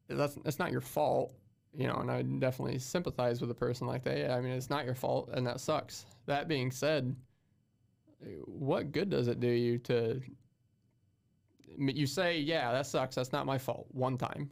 [0.08, 1.32] that's that's not your fault,
[1.74, 1.96] you know.
[1.96, 4.30] And I definitely sympathize with a person like that.
[4.30, 6.06] I mean, it's not your fault, and that sucks.
[6.26, 7.14] That being said,
[8.44, 10.20] what good does it do you to?
[11.78, 13.16] You say, yeah, that sucks.
[13.16, 13.86] That's not my fault.
[13.90, 14.50] One time.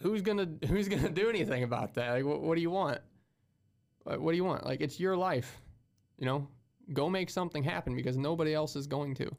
[0.00, 2.10] Who's gonna Who's gonna do anything about that?
[2.12, 2.98] Like, what, what do you want?
[4.04, 4.64] What, what do you want?
[4.64, 5.60] Like, it's your life.
[6.18, 6.48] You know,
[6.92, 9.30] go make something happen because nobody else is going to.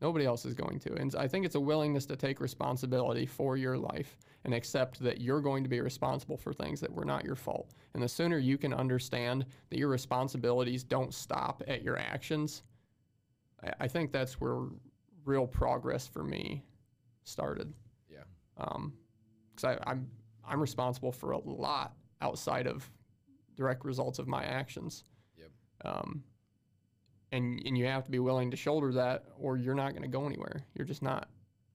[0.00, 0.94] Nobody else is going to.
[0.94, 5.20] And I think it's a willingness to take responsibility for your life and accept that
[5.20, 7.72] you're going to be responsible for things that were not your fault.
[7.94, 12.62] And the sooner you can understand that your responsibilities don't stop at your actions,
[13.64, 14.66] I, I think that's where
[15.24, 16.62] real progress for me
[17.24, 17.72] started.
[18.10, 18.24] Yeah.
[18.58, 18.92] Um,
[19.56, 20.08] because I'm
[20.44, 22.88] I'm responsible for a lot outside of
[23.56, 25.04] direct results of my actions.
[25.38, 25.50] Yep.
[25.84, 26.22] Um,
[27.32, 30.08] and and you have to be willing to shoulder that, or you're not going to
[30.08, 30.64] go anywhere.
[30.74, 31.28] You're just not.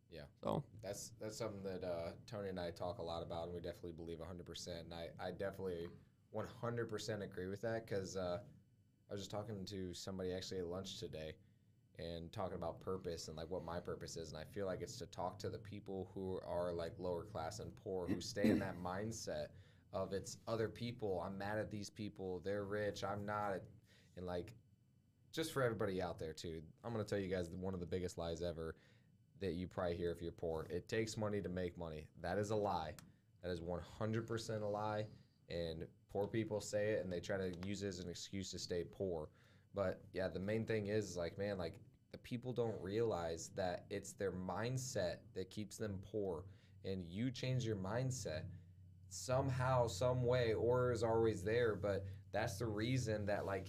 [0.10, 0.22] Yeah.
[0.44, 3.60] So That's that's something that uh, Tony and I talk a lot about, and we
[3.60, 4.68] definitely believe 100%.
[4.68, 5.88] And I, I definitely
[6.36, 8.40] 100% agree with that because uh,
[9.10, 11.34] I was just talking to somebody actually at lunch today
[12.02, 14.32] and talking about purpose and like what my purpose is.
[14.32, 17.60] And I feel like it's to talk to the people who are like lower class
[17.60, 19.48] and poor who stay in that mindset
[19.94, 21.24] of it's other people.
[21.26, 22.42] I'm mad at these people.
[22.44, 23.04] They're rich.
[23.04, 23.62] I'm not.
[24.18, 24.54] And like,
[25.32, 28.18] just for everybody out there too, I'm gonna tell you guys one of the biggest
[28.18, 28.76] lies ever
[29.40, 30.68] that you probably hear if you're poor.
[30.70, 32.08] It takes money to make money.
[32.22, 32.94] That is a lie.
[33.44, 35.06] That is 100% a lie.
[35.50, 38.60] And poor people say it and they try to use it as an excuse to
[38.60, 39.30] stay poor.
[39.74, 41.74] But yeah, the main thing is like, man, like
[42.12, 46.44] the people don't realize that it's their mindset that keeps them poor.
[46.84, 48.44] And you change your mindset
[49.10, 51.76] somehow, some way, or is always there.
[51.76, 53.68] But that's the reason that like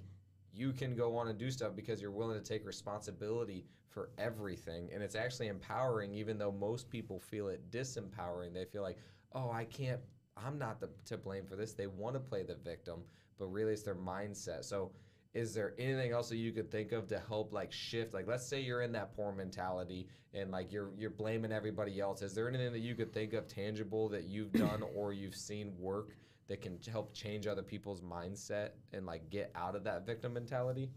[0.55, 4.91] you can go on and do stuff because you're willing to take responsibility for everything.
[4.93, 8.53] And it's actually empowering, even though most people feel it disempowering.
[8.53, 8.99] They feel like,
[9.35, 10.01] oh, I can't,
[10.37, 11.73] I'm not the, to blame for this.
[11.73, 13.01] They want to play the victim,
[13.39, 14.65] but really it's their mindset.
[14.65, 14.91] So,
[15.35, 18.47] is there anything else that you could think of to help like shift like let's
[18.47, 22.49] say you're in that poor mentality and like you're you're blaming everybody else is there
[22.49, 26.11] anything that you could think of tangible that you've done or you've seen work
[26.49, 30.91] that can help change other people's mindset and like get out of that victim mentality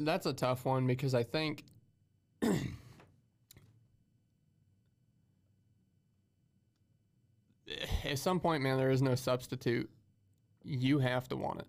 [0.00, 1.64] that's a tough one because I think
[8.04, 9.88] at some point, man, there is no substitute.
[10.64, 11.66] You have to want it.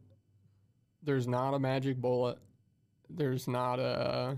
[1.04, 2.38] There's not a magic bullet.
[3.10, 4.38] There's not a.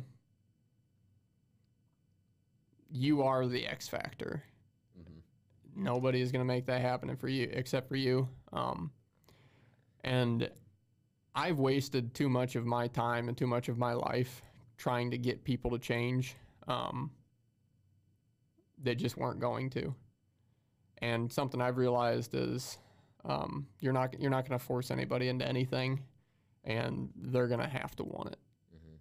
[2.91, 4.43] You are the X factor.
[5.00, 5.84] mm-hmm.
[5.84, 8.28] Nobody is going to make that happen for you except for you.
[8.52, 8.91] Um,
[10.04, 10.50] and
[11.36, 14.41] I've wasted too much of my time and too much of my life
[14.78, 16.36] trying to get people to change
[16.67, 17.12] um,
[18.84, 19.93] that just weren't going to.
[21.00, 22.78] And something I've realized is
[23.25, 26.01] um, you're not you're not going to force anybody into anything,
[26.63, 28.39] and they're going to have to want it.
[28.75, 28.95] Mm-hmm.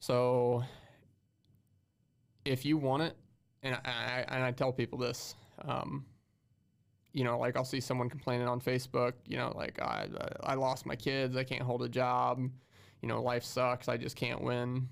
[0.00, 0.64] So
[2.44, 3.16] if you want it,
[3.62, 5.34] and I, I and I tell people this,
[5.66, 6.04] um,
[7.12, 10.08] you know, like I'll see someone complaining on Facebook, you know, like I
[10.42, 12.40] I lost my kids, I can't hold a job,
[13.02, 14.88] you know, life sucks, I just can't win,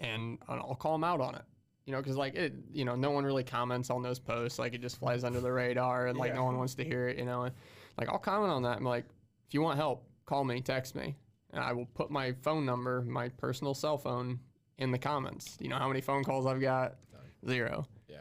[0.00, 1.44] and I'll call them out on it.
[1.86, 4.58] You know, because like it, you know, no one really comments on those posts.
[4.58, 6.36] Like it just flies under the radar, and like Yeah.
[6.36, 7.18] no one wants to hear it.
[7.18, 7.54] You know, and
[7.98, 8.76] like I'll comment on that.
[8.76, 9.04] I'm like,
[9.48, 11.16] if you want help, call me, text me,
[11.50, 14.38] and I will put my phone number, my personal cell phone,
[14.78, 15.56] in the comments.
[15.60, 16.94] You know how many phone calls I've got?
[17.12, 17.50] None.
[17.52, 17.86] Zero.
[18.08, 18.16] Yeah.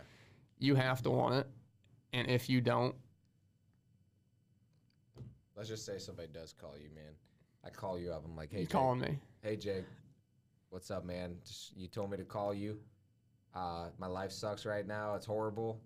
[0.59, 1.47] You have to want it,
[2.13, 2.95] and if you don't,
[5.55, 7.13] let's just say somebody does call you man
[7.63, 9.19] i call you up i'm like hey you Jake, calling me.
[9.43, 9.83] hey jake
[10.69, 12.79] what's up man just, you told me to call you
[13.55, 15.79] uh, my life sucks right now it's horrible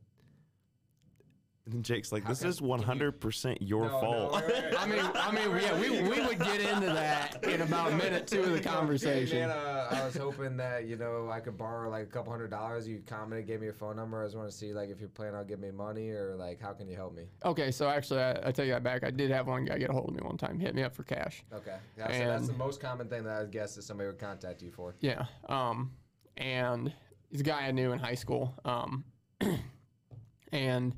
[1.72, 4.34] And Jake's like, How this can- is 100% your No, no, fault.
[4.34, 4.80] wait, wait, wait.
[4.80, 8.28] I mean, I mean, yeah, we, we would get into that in about a minute
[8.28, 9.40] two of the conversation.
[9.40, 12.52] Man, uh, I was hoping that you know I could borrow like a couple hundred
[12.52, 12.88] dollars.
[12.88, 14.22] You commented, gave me your phone number.
[14.22, 16.62] I just want to see like if you're planning on giving me money or like
[16.62, 17.24] how can you help me?
[17.44, 19.04] Okay, so actually, I, I take that back.
[19.04, 20.94] I did have one guy get a hold of me one time, hit me up
[20.94, 21.44] for cash.
[21.52, 24.06] Okay, yeah, so that's And- the most common thing that I would guess that somebody
[24.08, 24.94] would contact you for.
[25.00, 25.26] Yeah.
[25.50, 25.94] Um,
[26.38, 26.94] and
[27.30, 28.54] he's a guy I knew in high school.
[28.66, 29.04] Um,
[30.52, 30.96] and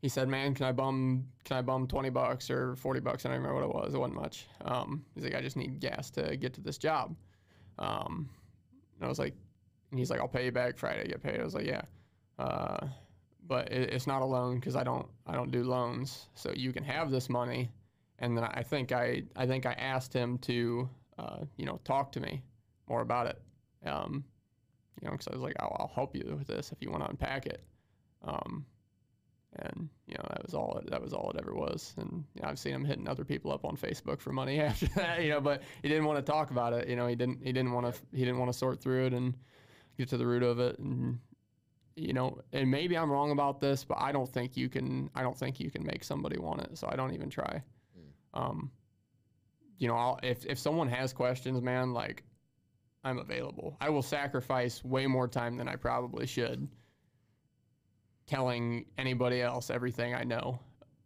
[0.00, 3.24] he said, "Man, can I bum can I bum twenty bucks or forty bucks?
[3.24, 3.94] I don't remember what it was.
[3.94, 7.16] It wasn't much." Um, he's like, "I just need gas to get to this job."
[7.78, 8.28] Um,
[8.96, 9.34] and I was like,
[9.90, 11.08] and he's like, "I'll pay you back Friday.
[11.08, 11.82] Get paid." I was like, "Yeah."
[12.38, 12.86] Uh,
[13.48, 16.28] but it, it's not a loan because I don't I don't do loans.
[16.34, 17.70] So you can have this money,
[18.18, 22.12] and then I think I I think I asked him to uh, you know talk
[22.12, 22.42] to me
[22.88, 23.40] more about it.
[23.84, 24.24] Um,
[25.00, 27.04] you know, because I was like, I'll, I'll help you with this if you want
[27.04, 27.62] to unpack it.
[28.24, 28.64] Um,
[29.58, 30.78] and you know, that was all.
[30.78, 31.94] It, that was all it ever was.
[31.96, 34.86] And you know, I've seen him hitting other people up on Facebook for money after
[34.96, 35.22] that.
[35.22, 36.88] You know, but he didn't want to talk about it.
[36.88, 37.42] You know, he didn't.
[37.42, 38.00] He didn't want to.
[38.12, 39.34] He didn't want to sort through it and
[39.96, 40.78] get to the root of it.
[40.78, 41.18] And
[41.94, 45.10] you know, and maybe I'm wrong about this, but I don't think you can.
[45.14, 46.76] I don't think you can make somebody want it.
[46.76, 47.62] So I don't even try.
[48.34, 48.70] Um,
[49.78, 52.22] you know, I'll, if if someone has questions, man, like
[53.06, 53.76] I'm available.
[53.80, 56.68] I will sacrifice way more time than I probably should
[58.26, 60.58] telling anybody else everything I know.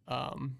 [0.07, 0.57] Um,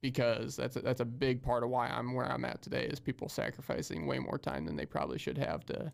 [0.00, 2.98] because that's a, that's a big part of why I'm where I'm at today is
[2.98, 5.92] people sacrificing way more time than they probably should have to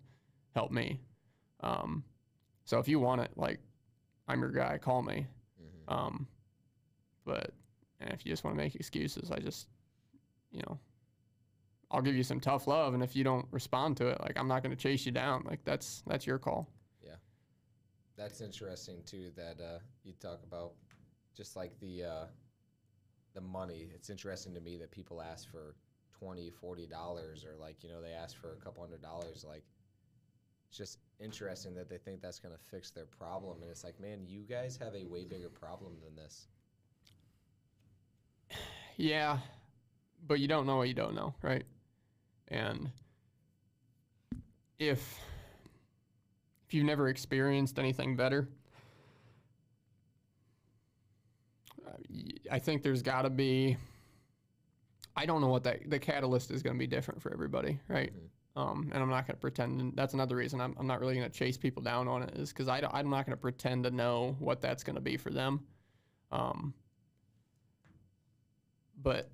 [0.55, 1.01] help me.
[1.61, 2.03] Um,
[2.65, 3.61] So if you want it, like,
[4.27, 4.79] I'm your guy.
[4.79, 5.27] Call me.
[5.61, 5.93] Mhm.
[5.95, 6.27] Um,
[7.27, 7.53] but
[8.01, 9.69] and if you just want to make excuses, I just,
[10.51, 10.79] you know,
[11.91, 14.49] I'll give you some tough love, and if you don't respond to it, like I'm
[14.49, 15.45] not going to chase you down.
[15.47, 16.69] Like that's that's your call.
[17.03, 17.17] Yeah,
[18.17, 19.31] that's interesting too.
[19.37, 20.73] That uh, you talk about
[21.35, 22.25] just like the uh,
[23.35, 23.89] the money.
[23.95, 25.77] It's interesting to me that people ask for
[26.19, 29.45] 20 40 dollars or like you know they ask for a couple hundred dollars.
[29.49, 29.65] Like
[30.69, 34.27] it's just interesting that they think that's gonna fix their problem, and it's like, man,
[34.27, 36.49] you guys have a way bigger problem than this.
[39.01, 39.39] Yeah,
[40.27, 41.63] but you don't know what you don't know, right?
[42.49, 42.91] And
[44.79, 45.21] if
[46.67, 48.49] if you've never experienced anything better,
[52.51, 53.77] I think there's got to be.
[55.17, 58.13] I don't know what that the catalyst is going to be different for everybody, right?
[58.57, 59.81] Um, and I'm not going to pretend.
[59.81, 62.37] And that's another reason I'm, I'm not really going to chase people down on it,
[62.37, 65.17] is because I am not going to pretend to know what that's going to be
[65.17, 65.61] for them.
[66.31, 66.75] Um,
[69.03, 69.31] but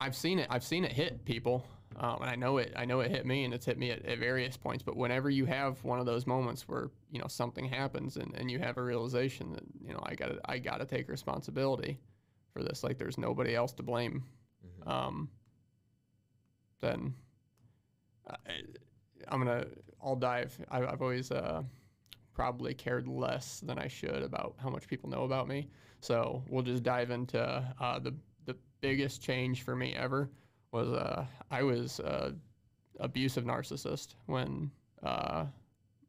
[0.00, 0.46] I've seen it.
[0.50, 2.72] I've seen it hit people, um, and I know it.
[2.74, 4.82] I know it hit me, and it's hit me at, at various points.
[4.82, 8.50] But whenever you have one of those moments where you know something happens, and, and
[8.50, 11.98] you have a realization that you know I got to I got to take responsibility
[12.52, 12.82] for this.
[12.82, 14.24] Like there's nobody else to blame.
[14.64, 14.90] Mhm.
[14.90, 15.28] Um,
[16.80, 17.14] then
[18.28, 18.36] I,
[19.28, 19.66] I'm gonna.
[20.02, 20.56] I'll dive.
[20.70, 21.62] I, I've always uh,
[22.32, 25.68] probably cared less than I should about how much people know about me.
[26.00, 27.38] So we'll just dive into
[27.78, 28.14] uh, the
[28.80, 30.28] biggest change for me ever
[30.72, 32.32] was uh, I was uh,
[32.98, 34.70] abusive narcissist when
[35.02, 35.46] uh,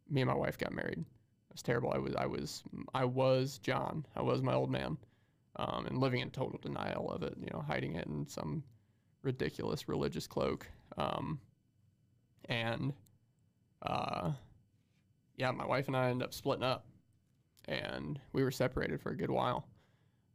[0.09, 0.99] me and my wife got married.
[0.99, 1.91] It was terrible.
[1.91, 4.05] I was I was I was John.
[4.15, 4.97] I was my old man,
[5.57, 7.35] um, and living in total denial of it.
[7.39, 8.63] You know, hiding it in some
[9.23, 10.67] ridiculous religious cloak.
[10.97, 11.39] Um,
[12.45, 12.93] and
[13.81, 14.31] uh,
[15.37, 16.85] yeah, my wife and I ended up splitting up,
[17.67, 19.65] and we were separated for a good while.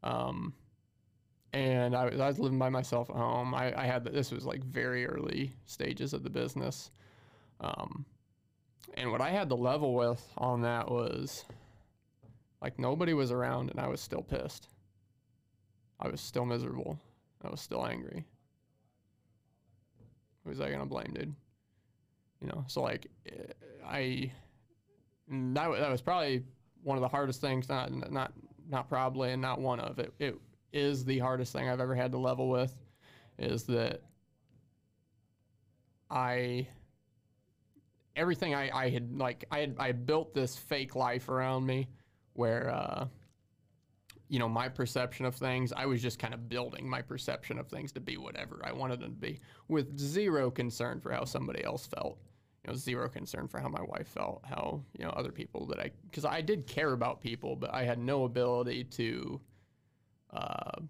[0.02, 0.52] Um,
[1.52, 3.54] and I was, I was living by myself at home.
[3.54, 6.90] I, I had this was like very early stages of the business.
[7.60, 8.04] Um,
[8.94, 11.44] and what I had to level with on that was
[12.62, 14.68] like nobody was around, and I was still pissed.
[16.00, 16.98] I was still miserable.
[17.44, 18.24] I was still angry.
[20.44, 21.34] Who was I gonna blame, dude?
[22.40, 23.06] You know, so like,
[23.86, 24.30] I
[25.28, 26.44] that that was probably
[26.82, 27.68] one of the hardest things.
[27.68, 28.32] Not not
[28.68, 30.12] not probably, and not one of it.
[30.18, 30.36] It
[30.76, 32.74] is the hardest thing I've ever had to level with.
[33.38, 34.02] Is that
[36.10, 36.68] I
[38.14, 41.88] everything I, I had like I had I built this fake life around me
[42.34, 43.06] where uh,
[44.28, 47.68] you know my perception of things I was just kind of building my perception of
[47.68, 51.62] things to be whatever I wanted them to be with zero concern for how somebody
[51.64, 52.18] else felt
[52.64, 55.78] you know zero concern for how my wife felt how you know other people that
[55.78, 59.40] I because I did care about people but I had no ability to
[60.36, 60.80] uh,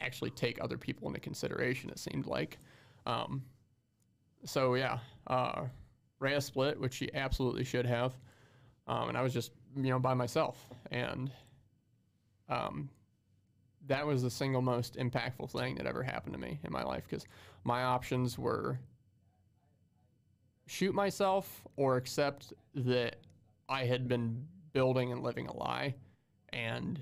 [0.00, 2.58] actually take other people into consideration it seemed like.
[3.06, 3.42] Um,
[4.44, 5.64] so yeah uh,
[6.18, 8.14] Rhea split which she absolutely should have
[8.90, 10.68] um, and I was just you know by myself.
[10.90, 11.30] And
[12.48, 12.90] um,
[13.86, 17.04] that was the single most impactful thing that ever happened to me in my life
[17.08, 17.24] because
[17.64, 18.78] my options were
[20.66, 23.16] shoot myself or accept that
[23.68, 25.94] I had been building and living a lie
[26.52, 27.00] and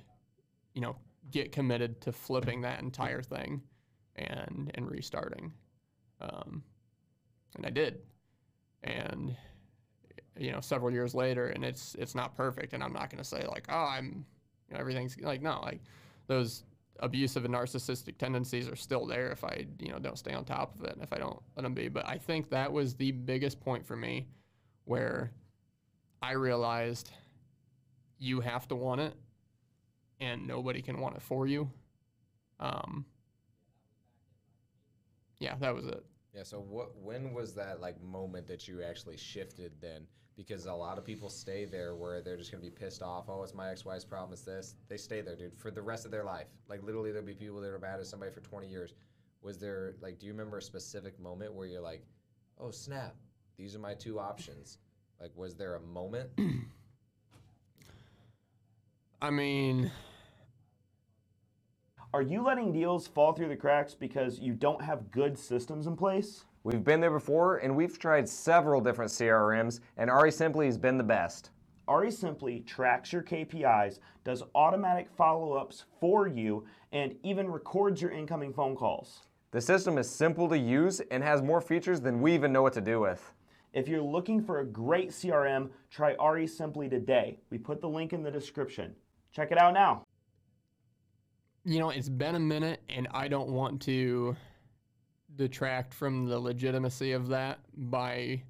[0.74, 0.96] you know
[1.30, 3.62] get committed to flipping that entire thing
[4.16, 5.52] and and restarting.
[6.20, 6.62] Um,
[7.56, 8.00] and I did.
[8.84, 9.36] And
[10.38, 13.28] you know several years later and it's it's not perfect and I'm not going to
[13.28, 14.24] say like oh I'm
[14.68, 15.80] you know, everything's like no like
[16.28, 16.62] those
[17.00, 20.78] abusive and narcissistic tendencies are still there if I you know don't stay on top
[20.78, 21.88] of it and if I don't let them be.
[21.88, 24.28] But I think that was the biggest point for me
[24.84, 25.32] where
[26.22, 27.10] I realized
[28.18, 29.14] you have to want it
[30.20, 31.70] and nobody can want it for you
[32.60, 33.04] um
[35.38, 36.04] yeah that was it
[36.34, 36.44] Yeah.
[36.44, 36.94] So what?
[36.96, 40.06] When was that like moment that you actually shifted then?
[40.36, 43.24] Because a lot of people stay there where they're just gonna be pissed off.
[43.28, 44.32] Oh, it's my ex-wife's problem.
[44.32, 44.76] It's this.
[44.88, 46.46] They stay there, dude, for the rest of their life.
[46.68, 48.94] Like literally, there'll be people that are mad at somebody for 20 years.
[49.42, 50.18] Was there like?
[50.20, 52.04] Do you remember a specific moment where you're like,
[52.58, 53.16] oh snap,
[53.56, 54.78] these are my two options?
[55.20, 56.30] Like, was there a moment?
[59.22, 59.90] I mean
[62.14, 65.94] Are you letting deals fall through the cracks because you don't have good systems in
[65.94, 66.46] place?
[66.64, 71.04] We've been there before and we've tried several different CRMs, and REsimpli has been the
[71.04, 71.50] best.
[71.86, 78.54] REsimpli tracks your KPIs, does automatic follow ups for you, and even records your incoming
[78.54, 79.26] phone calls.
[79.50, 82.72] The system is simple to use and has more features than we even know what
[82.72, 83.34] to do with.
[83.74, 87.38] If you're looking for a great CRM, try REsimpli today.
[87.50, 88.94] We put the link in the description.
[89.30, 90.04] Check it out now.
[91.68, 94.34] You know, it's been a minute, and I don't want to
[95.36, 98.42] detract from the legitimacy of that by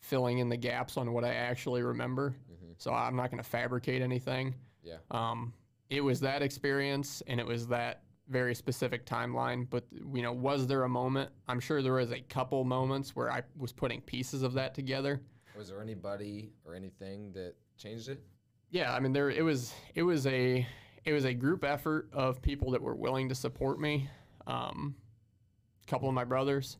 [0.00, 2.34] filling in the gaps on what I actually remember.
[2.78, 4.54] So I'm not going to fabricate anything.
[4.84, 4.98] Yeah.
[5.10, 5.52] Um,
[5.90, 9.66] it was that experience, and it was that very specific timeline.
[9.68, 9.84] But
[10.14, 11.30] you know, was there a moment?
[11.48, 15.20] I'm sure there was a couple moments where I was putting pieces of that together.
[15.56, 18.22] Was there anybody or anything that changed it?
[18.70, 20.66] Yeah, I mean there it was it was a
[21.04, 24.08] it was a group effort of people that were willing to support me.
[24.46, 24.94] Um,
[25.86, 26.76] a couple of my brothers,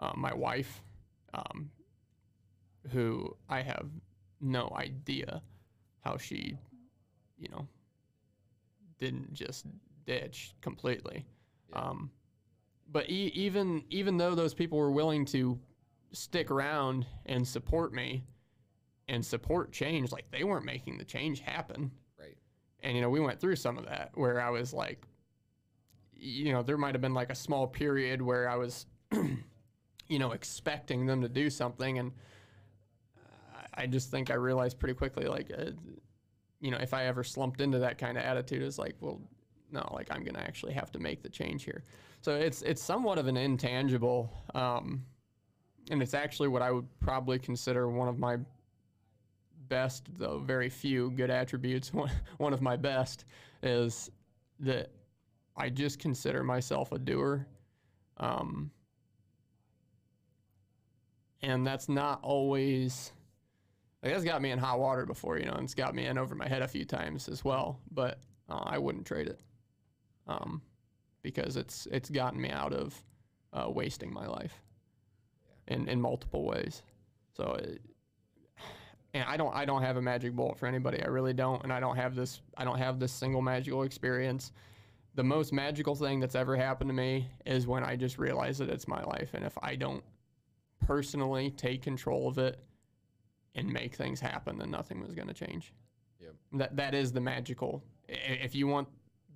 [0.00, 0.82] uh, my wife,
[1.34, 1.70] um,
[2.92, 3.86] who I have
[4.40, 5.42] no idea
[6.00, 6.56] how she,
[7.38, 7.66] you know,
[8.98, 9.66] didn't just
[10.06, 11.26] ditch completely.
[11.70, 11.80] Yeah.
[11.80, 12.10] Um,
[12.90, 15.58] but e- even even though those people were willing to
[16.12, 18.24] stick around and support me
[19.08, 21.90] and support change, like they weren't making the change happen.
[22.86, 25.02] And you know, we went through some of that where I was like,
[26.14, 28.86] you know, there might have been like a small period where I was,
[30.08, 32.12] you know, expecting them to do something, and
[33.74, 35.72] I- just think I realized pretty quickly, like, uh,
[36.60, 39.20] you know, if I ever slumped into that kind of attitude, it's like, well,
[39.72, 41.82] no, like I'm gonna actually have to make the change here.
[42.20, 45.04] So it's it's somewhat of an intangible, um,
[45.90, 48.36] and it's actually what I would probably consider one of my
[49.68, 51.92] best, though very few good attributes.
[51.94, 53.24] One, one of my best
[53.62, 54.10] is
[54.60, 54.90] that
[55.56, 57.46] I just consider myself a doer.
[58.18, 58.70] Um,
[61.42, 63.12] and that's not always,
[64.02, 66.18] like, that's got me in hot water before, you know, and it's got me in
[66.18, 67.80] over my head a few times as well.
[67.92, 69.40] But uh, I wouldn't trade it
[70.26, 70.62] um,
[71.22, 73.02] because it's it's gotten me out of
[73.52, 74.60] uh, wasting my life
[75.68, 76.82] in, in multiple ways.
[77.36, 77.80] So it,
[79.16, 81.02] and I don't I don't have a magic bullet for anybody.
[81.02, 84.52] I really don't, and I don't have this I don't have this single magical experience.
[85.14, 88.68] The most magical thing that's ever happened to me is when I just realize that
[88.68, 90.04] it's my life, and if I don't
[90.86, 92.62] personally take control of it
[93.54, 95.72] and make things happen, then nothing was going to change.
[96.20, 96.34] Yep.
[96.54, 97.82] That that is the magical.
[98.08, 98.88] If you want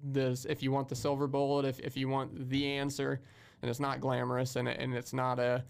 [0.02, 3.20] this, if you want the silver bullet, if if you want the answer,
[3.62, 5.64] and it's not glamorous, and it, and it's not a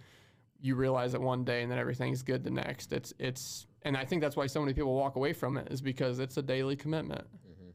[0.63, 2.93] you realize it one day and then everything's good the next.
[2.93, 5.81] It's it's and I think that's why so many people walk away from it is
[5.81, 7.24] because it's a daily commitment.
[7.24, 7.70] Mm-hmm.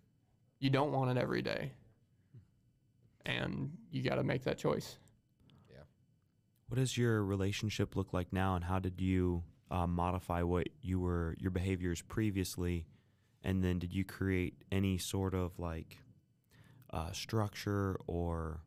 [0.59, 1.71] You don't want it every day,
[3.25, 4.97] and you got to make that choice.
[5.69, 5.83] Yeah.
[6.67, 10.99] What does your relationship look like now, and how did you uh, modify what you
[10.99, 12.85] were your behaviors previously,
[13.43, 15.97] and then did you create any sort of like
[16.91, 18.61] uh, structure or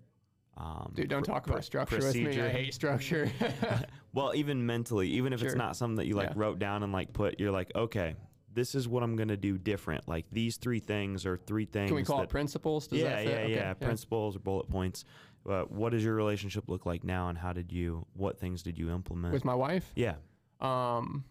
[0.58, 2.40] um, Dude, don't pr- talk about structure with me.
[2.40, 3.30] I hate structure.
[4.14, 6.34] Well, even mentally, even if it's not something that you like Yeah.
[6.36, 8.16] wrote down and like put, you're like, okay,
[8.52, 10.08] this is what I'm gonna do different.
[10.08, 11.90] Like these three things or three things.
[11.90, 12.88] Can we call that, it principles?
[12.88, 15.04] Does yeah, yeah, Okay, yeah, Principles or bullet points.
[15.48, 18.06] Uh, what does your relationship look like now, and how did you?
[18.14, 19.32] What things did you implement?
[19.32, 20.16] With my wife, yeah.
[20.60, 21.24] Um,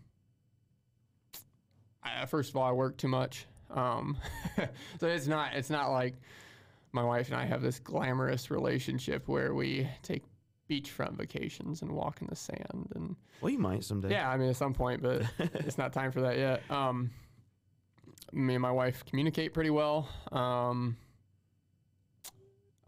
[2.03, 3.47] I, first of all, I work too much.
[3.69, 4.17] Um,
[4.99, 6.13] so it's not it's not like
[6.97, 10.23] my wife and I have this glamorous relationship where we take
[10.69, 14.11] beachfront vacations and walk in the sand and Well, you might someday.
[14.11, 16.61] yeah, I mean at some point, but it's not time for that yet.
[16.69, 17.11] Um,
[18.33, 20.09] me and my wife communicate pretty well.
[20.31, 20.97] Um,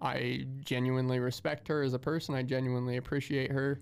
[0.02, 2.34] I genuinely respect her as a person.
[2.36, 3.80] I genuinely appreciate her,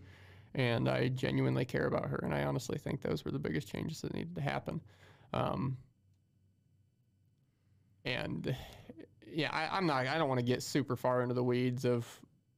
[0.56, 2.20] and I genuinely care about her.
[2.24, 4.82] And I honestly think those were the biggest changes that needed to happen.
[5.34, 5.78] Um,
[8.06, 8.56] and
[9.38, 10.08] yeah, I, I'm not.
[10.08, 12.08] I don't want to get super far into the weeds of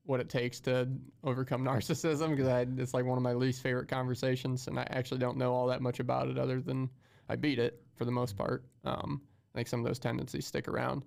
[0.06, 0.88] what it takes to
[1.26, 5.38] overcome narcissism because it's like one of my least favorite conversations, and I actually don't
[5.38, 6.90] know all that much about it other than
[7.28, 8.64] I beat it for the most part.
[8.86, 9.22] Um,
[9.54, 11.04] I think some of those tendencies stick around,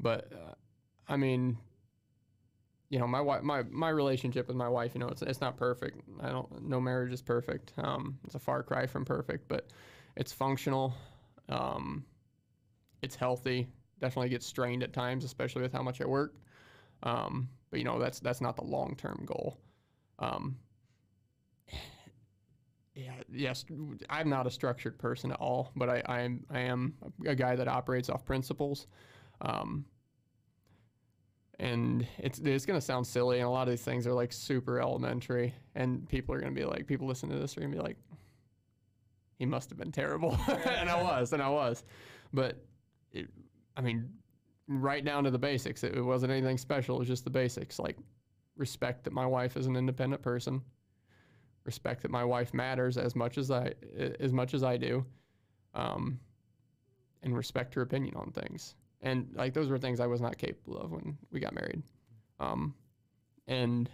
[0.00, 0.54] but uh,
[1.06, 1.56] I mean,
[2.90, 5.56] you know, my wife, my my relationship with my wife, you know, it's it's not
[5.56, 6.00] perfect.
[6.20, 6.68] I don't.
[6.68, 7.74] No marriage is perfect.
[7.78, 9.68] Um, it's a far cry from perfect, but
[10.16, 10.94] it's functional.
[11.48, 12.04] Um,
[13.02, 13.68] it's healthy.
[14.02, 16.34] Definitely gets strained at times, especially with how much I work.
[17.04, 19.58] Um, but you know, that's that's not the long term goal.
[20.18, 20.56] Um,
[22.94, 23.64] yeah, yes,
[24.10, 26.94] I'm not a structured person at all, but I, I am I am
[27.26, 28.88] a guy that operates off principles.
[29.40, 29.84] Um,
[31.58, 34.80] and it's it's gonna sound silly, and a lot of these things are like super
[34.80, 37.96] elementary, and people are gonna be like, people listen to this are gonna be like,
[39.38, 41.84] he must have been terrible, and I was, and I was,
[42.32, 42.64] but
[43.12, 43.28] it,
[43.76, 44.08] I mean,
[44.68, 45.84] right down to the basics.
[45.84, 46.96] It, it wasn't anything special.
[46.96, 47.96] It was just the basics, like
[48.56, 50.62] respect that my wife is an independent person,
[51.64, 53.72] respect that my wife matters as much as I
[54.20, 55.04] as much as I do,
[55.74, 56.18] um,
[57.22, 58.74] and respect her opinion on things.
[59.00, 61.82] And like those were things I was not capable of when we got married.
[62.38, 62.74] Um,
[63.48, 63.90] and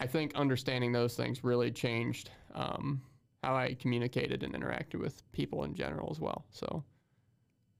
[0.00, 3.00] I think understanding those things really changed um,
[3.42, 6.44] how I communicated and interacted with people in general as well.
[6.50, 6.84] So,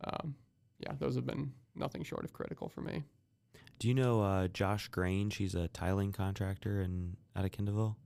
[0.05, 0.35] um,
[0.83, 3.03] yeah, those have been nothing short of critical for me.
[3.79, 5.37] Do you know uh, Josh Grange?
[5.37, 7.97] He's a tiling contractor in out of Kendallville.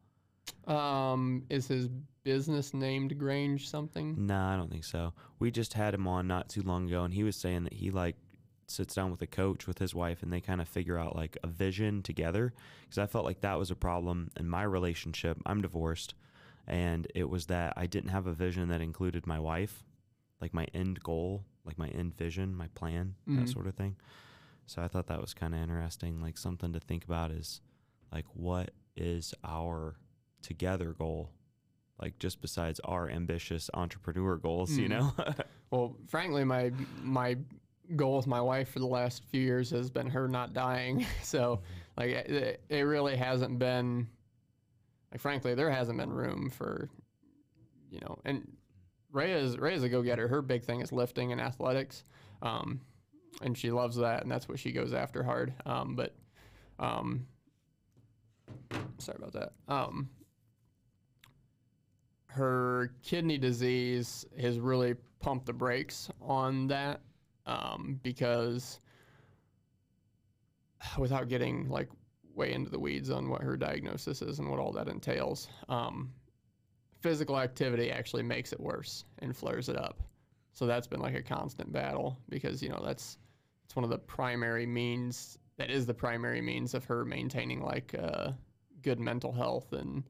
[0.66, 1.88] Um, is his
[2.24, 4.26] business named Grange something?
[4.26, 5.12] Nah, I don't think so.
[5.38, 7.90] We just had him on not too long ago, and he was saying that he
[7.90, 8.16] like
[8.68, 11.36] sits down with a coach with his wife, and they kind of figure out like
[11.42, 12.52] a vision together.
[12.82, 15.38] Because I felt like that was a problem in my relationship.
[15.46, 16.14] I'm divorced,
[16.66, 19.84] and it was that I didn't have a vision that included my wife,
[20.40, 23.52] like my end goal, like my end vision, my plan, that Mhm.
[23.52, 23.96] sort of thing.
[24.66, 27.60] So I thought that was kind of interesting, like something to think about is
[28.12, 29.96] like what is our
[30.42, 31.32] together goal
[31.98, 34.90] like just besides our ambitious entrepreneur goals you Mm.
[34.90, 35.12] know
[35.70, 36.70] Well, frankly, my
[37.02, 37.36] my
[37.96, 41.04] goal with my wife for the last few years has been her not dying.
[41.22, 41.62] So,
[41.96, 44.06] like, it, it really hasn't been.
[45.10, 46.88] Like, frankly, there hasn't been room for,
[47.90, 48.56] you know, and
[49.16, 50.28] Rhea's Rhea's a go getter.
[50.28, 52.04] Her big thing is lifting and athletics,
[52.42, 52.80] um,
[53.40, 55.54] and she loves that, and that's what she goes after hard.
[55.64, 56.14] Um, but,
[56.78, 57.26] um,
[58.98, 59.52] sorry about that.
[59.68, 60.10] Um,
[62.26, 67.00] her kidney disease has really pumped the brakes on that
[67.46, 68.80] um, because
[70.98, 71.88] without getting like
[72.34, 76.12] way into the weeds on what her diagnosis is and what all that entails um,
[77.06, 80.02] physical activity actually makes it worse and flares it up
[80.52, 83.18] so that's been like a constant battle because you know that's
[83.64, 87.94] it's one of the primary means that is the primary means of her maintaining like
[87.98, 88.30] uh,
[88.82, 90.04] good mental health and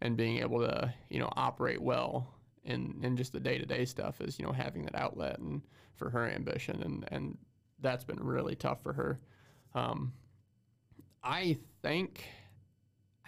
[0.00, 2.34] and being able to you know operate well
[2.64, 5.62] in in just the day to day stuff is you know having that outlet and
[5.94, 7.38] for her ambition and and
[7.80, 9.20] that's been really tough for her.
[9.74, 10.12] Um,
[11.22, 12.24] I think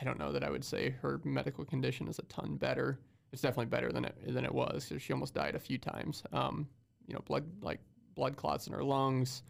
[0.00, 2.98] I don't know that I would say her medical condition is a ton better.
[3.35, 6.22] It's definitely better than it than it was she almost died a few times.
[6.32, 6.68] Um,
[7.09, 7.80] you know, blood like
[8.14, 9.43] blood clots in her lungs,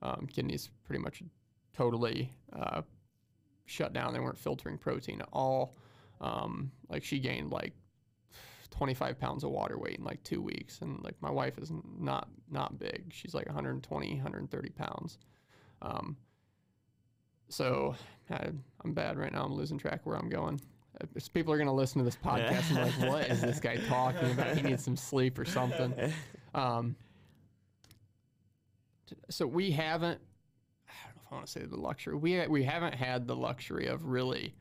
[0.00, 1.22] um, kidneys pretty much
[1.74, 2.80] totally uh,
[3.66, 4.14] shut down.
[4.14, 5.76] They weren't filtering protein at all.
[6.18, 7.74] Um, like she gained like
[8.70, 12.30] 25 pounds of water weight in like two weeks, and like my wife is not
[12.50, 13.04] not big.
[13.10, 15.18] She's like 120, 130 pounds.
[15.82, 16.16] Um,
[17.50, 17.96] so
[18.30, 18.48] I,
[18.82, 19.44] I'm bad right now.
[19.44, 20.58] I'm losing track where I'm going.
[21.14, 24.30] If people are gonna listen to this podcast and like, what is this guy talking
[24.30, 24.56] about?
[24.56, 25.94] He needs some sleep or something.
[26.54, 26.96] Um,
[29.28, 30.18] so we haven't.
[30.88, 32.16] I don't know if I want to say the luxury.
[32.16, 34.54] We we haven't had the luxury of really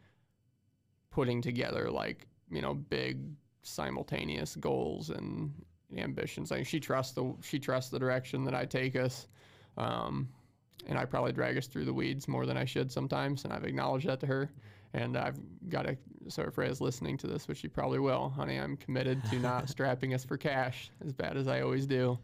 [1.09, 3.21] putting together like you know big
[3.63, 5.53] simultaneous goals and
[5.97, 6.51] ambitions.
[6.51, 9.27] Like she trusts the she trusts the direction that I take us,
[9.77, 10.27] um,
[10.87, 13.65] and I probably drag us through the weeds more than I should sometimes, and I've
[13.65, 14.51] acknowledged that to her.
[14.95, 15.37] And I've
[15.69, 15.97] got to.
[16.29, 19.69] So if Rhea's listening to this, which she probably will, honey, I'm committed to not
[19.75, 22.17] strapping us for cash as bad as I always do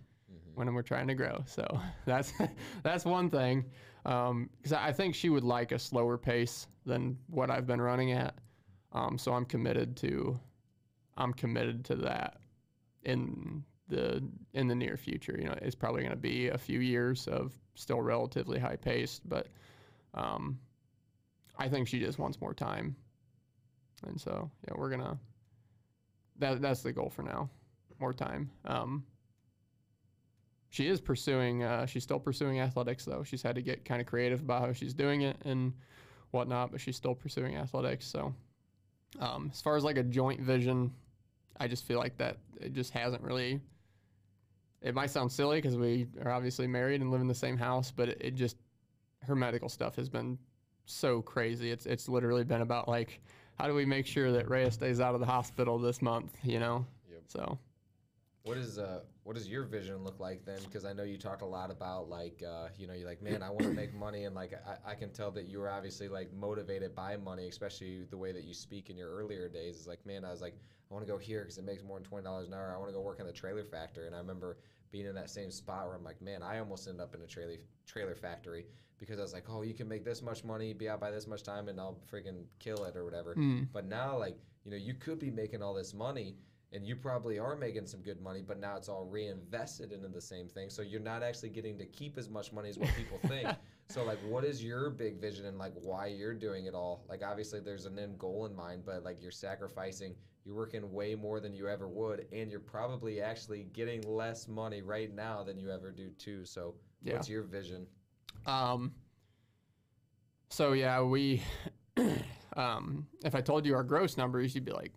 [0.55, 1.43] when we're trying to grow.
[1.45, 2.33] So that's
[2.81, 3.65] that's one thing.
[4.03, 8.35] Because I think she would like a slower pace than what I've been running at.
[8.93, 10.39] Um, so I'm committed to
[11.17, 12.37] I'm committed to that
[13.03, 15.35] in the in the near future.
[15.37, 19.27] You know, it's probably going to be a few years of still relatively high paced,
[19.27, 19.47] but
[20.13, 20.57] um,
[21.61, 22.95] I think she just wants more time.
[24.07, 25.19] And so yeah, we're gonna
[26.39, 27.49] that that's the goal for now,
[27.99, 28.49] more time.
[28.65, 29.03] Um,
[30.69, 31.61] she is pursuing.
[31.63, 33.23] Uh, she's still pursuing athletics though.
[33.23, 35.73] She's had to get kind of creative about how she's doing it and
[36.31, 38.07] whatnot, but she's still pursuing athletics.
[38.07, 38.33] So
[39.19, 40.91] um, as far as like a joint vision,
[41.59, 43.61] I just feel like that it just hasn't really.
[44.81, 47.91] It might sound silly because we are obviously married and live in the same house,
[47.91, 48.57] but it, it just
[49.21, 50.39] her medical stuff has been
[50.85, 51.71] so crazy.
[51.71, 53.21] It's it's literally been about like
[53.59, 56.59] how do we make sure that Rhea stays out of the hospital this month, you
[56.59, 56.85] know?
[57.11, 57.21] Yep.
[57.27, 57.59] So
[58.43, 60.59] What is uh what does your vision look like then?
[60.63, 63.43] Because I know you talked a lot about like uh you know you're like man
[63.43, 66.07] I want to make money and like I, I can tell that you were obviously
[66.07, 69.75] like motivated by money, especially the way that you speak in your earlier days.
[69.77, 70.55] Is like man I was like
[70.89, 72.73] I want to go here because it makes more than twenty dollars an hour.
[72.73, 74.07] I want to go work in the trailer factor.
[74.07, 74.57] and I remember
[74.91, 77.27] being in that same spot where I'm like man I almost ended up in a
[77.27, 78.65] trailer trailer factory
[78.99, 81.27] because I was like oh you can make this much money, be out by this
[81.27, 83.33] much time, and I'll freaking kill it or whatever.
[83.35, 86.35] mm, But now, like, you know, you could be making all this money
[86.73, 90.21] and you probably are making some good money, but now it's all reinvested into the
[90.21, 90.69] same thing.
[90.69, 93.49] So you're not actually getting to keep as much money as what people think.
[93.89, 97.03] so like, what is your big vision and like why you're doing it all?
[97.09, 100.13] Like, obviously there's an end goal in mind, but like you're sacrificing.
[100.45, 104.81] You're working way more than you ever would, and you're probably actually getting less money
[104.81, 106.45] right now than you ever do too.
[106.45, 107.13] So, Yeah.
[107.13, 107.85] what's your vision?
[108.45, 108.93] Um,
[110.49, 111.43] so yeah, we.
[112.55, 114.93] um, if I told you our gross numbers, you'd be like,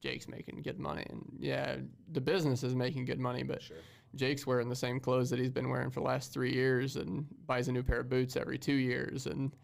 [0.00, 1.76] "Jake's making good money," and yeah,
[2.12, 3.78] the business is making good money, but Sure.
[4.14, 7.26] Jake's wearing the same clothes that he's been wearing for the last three years, and
[7.46, 9.56] buys a new pair of boots every two years, and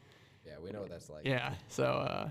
[0.45, 1.25] Yeah, we know what that's like.
[1.25, 2.31] yeah, so uh,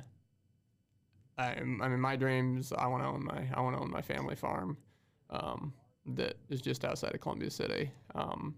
[1.39, 2.73] I, I mean, my dreams.
[2.77, 3.47] I want to own my.
[3.53, 4.77] I want to own my family farm,
[5.29, 5.73] um,
[6.05, 7.91] that is just outside of Columbia City.
[8.13, 8.55] Um,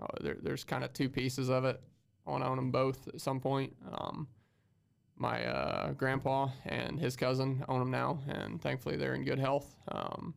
[0.00, 1.80] oh, there, there's kind of two pieces of it.
[2.26, 3.74] I want to own them both at some point.
[3.92, 4.26] Um,
[5.16, 9.76] my uh, grandpa and his cousin own them now, and thankfully they're in good health.
[9.92, 10.34] Um,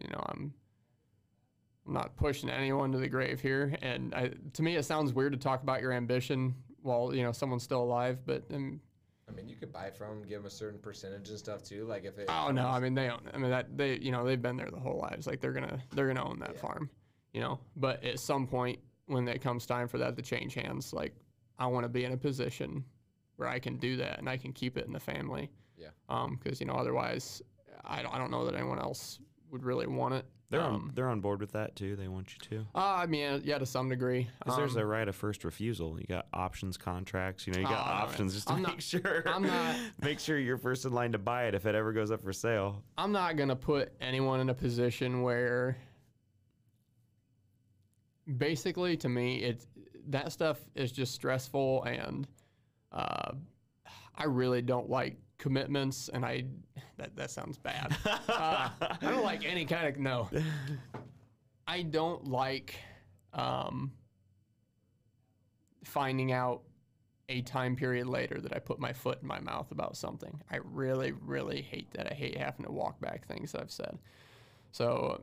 [0.00, 0.54] you know, I'm.
[1.84, 5.32] I'm not pushing anyone to the grave here, and I, to me, it sounds weird
[5.32, 8.20] to talk about your ambition while you know someone's still alive.
[8.24, 8.80] But um,
[9.32, 11.84] I mean, you could buy from them, give them a certain percentage and stuff too.
[11.86, 12.26] Like if it.
[12.28, 13.20] Oh no, I mean they own.
[13.32, 15.26] I mean that they, you know, they've been there the whole lives.
[15.26, 16.60] Like they're gonna, they're gonna own that Yeah.
[16.60, 16.90] farm,
[17.32, 17.58] you know.
[17.76, 21.14] But at some point, when it comes time for that to change hands, like
[21.58, 22.84] I want to be in a position
[23.36, 25.50] where I can do that and I can keep it in the family.
[25.76, 25.88] Yeah.
[26.08, 27.42] Um, because you know, otherwise,
[27.84, 29.18] I, don't- I don't know that anyone else
[29.50, 30.24] would really want it.
[30.52, 31.96] They're on um, they're on board with that too.
[31.96, 32.66] They want you to.
[32.74, 34.28] uh, I mean, yeah, to some degree.
[34.38, 35.98] Because there's Um, a right of first refusal.
[35.98, 37.46] You got options contracts.
[37.46, 39.22] You know, you got no, options just to I'm make not- sure.
[39.26, 42.10] I'm not- make sure you're first in line to buy it if it ever goes
[42.10, 42.82] up for sale.
[42.98, 45.78] I'm not gonna put anyone in a position where
[48.36, 49.66] basically to me it's
[50.08, 52.26] that stuff is just stressful and
[52.92, 53.32] uh,
[54.14, 56.44] I really don't like commitments and I
[56.98, 57.96] that, that sounds bad.
[58.28, 60.30] Uh, I don't like any kind of no.
[61.66, 62.76] I don't like
[63.32, 63.92] um,
[65.84, 66.62] finding out
[67.28, 70.40] a time period later that I put my foot in my mouth about something.
[70.50, 72.10] I really, really hate that.
[72.10, 73.98] I hate having to walk back things that I've said.
[74.70, 75.22] So,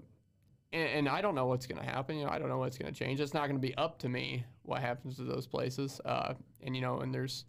[0.74, 2.18] and, and I don't know what's going to happen.
[2.18, 3.20] You know, I don't know what's going to change.
[3.20, 6.02] It's not going to be up to me what happens to those places.
[6.04, 7.46] Uh, and you know, and there's,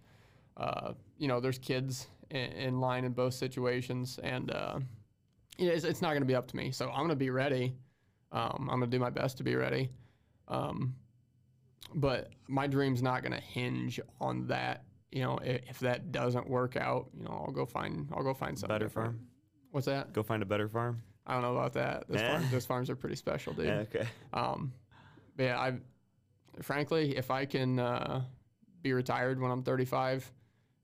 [0.56, 4.78] uh, you know, there's kids in, in line in both situations, and uh,
[5.58, 6.70] it's, it's not going to be up to me.
[6.72, 7.74] So I'm going to be ready.
[8.32, 9.90] Um, I'm going to do my best to be ready.
[10.48, 10.94] Um,
[11.94, 14.84] but my dream's not going to hinge on that.
[15.10, 18.32] You know, if, if that doesn't work out, you know, I'll go find I'll go
[18.34, 19.14] find something Better different.
[19.14, 19.26] farm.
[19.72, 20.12] What's that?
[20.12, 21.02] Go find a better farm.
[21.26, 22.04] I don't know about that.
[22.08, 22.28] Those, Eh.
[22.30, 23.66] farm, those farms are pretty special, dude.
[23.66, 24.06] Yeah, okay.
[24.32, 24.72] Um,
[25.36, 25.74] but yeah, I,
[26.62, 28.22] frankly, if I can uh,
[28.82, 30.30] be retired when I'm 35,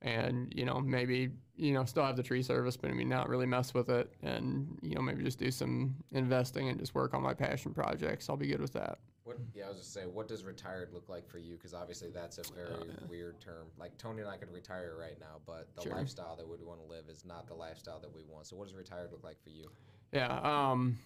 [0.07, 3.29] and you know maybe you know still have the tree service, but I mean not
[3.29, 7.13] really mess with it, and you know maybe just do some investing and just work
[7.13, 8.99] on my passion projects, I'll be good with that.
[9.25, 9.39] What?
[9.53, 11.57] Yeah, I was just saying, what does retired look like for you?
[11.57, 13.67] Because obviously that's a very weird term.
[13.77, 15.97] Like Tony and I could retire right now, but the Sure.
[15.97, 18.47] lifestyle that we want to live is not the lifestyle that we want.
[18.47, 19.69] So what does retired look like for you?
[20.13, 20.39] Yeah.
[20.45, 20.97] Um,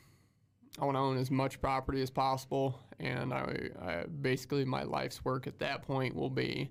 [0.78, 5.24] I want to own as much property as possible, and I, I basically my life's
[5.24, 6.70] work at that point will be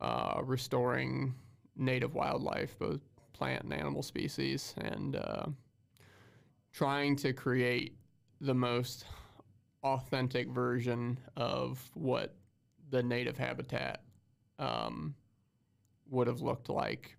[0.00, 1.32] uh, restoring
[1.76, 3.00] native wildlife, both
[3.32, 5.46] plant and animal species, and uh,
[6.72, 7.96] trying to create
[8.40, 9.04] the most
[9.82, 12.34] authentic version of what
[12.90, 14.02] the native habitat
[14.58, 15.14] um,
[16.10, 17.16] would have looked like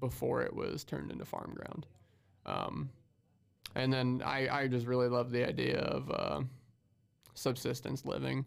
[0.00, 1.86] before it was turned into farm ground.
[2.46, 2.90] Um,
[3.74, 6.40] and then I, I just really love the idea of uh,
[7.34, 8.44] subsistence living.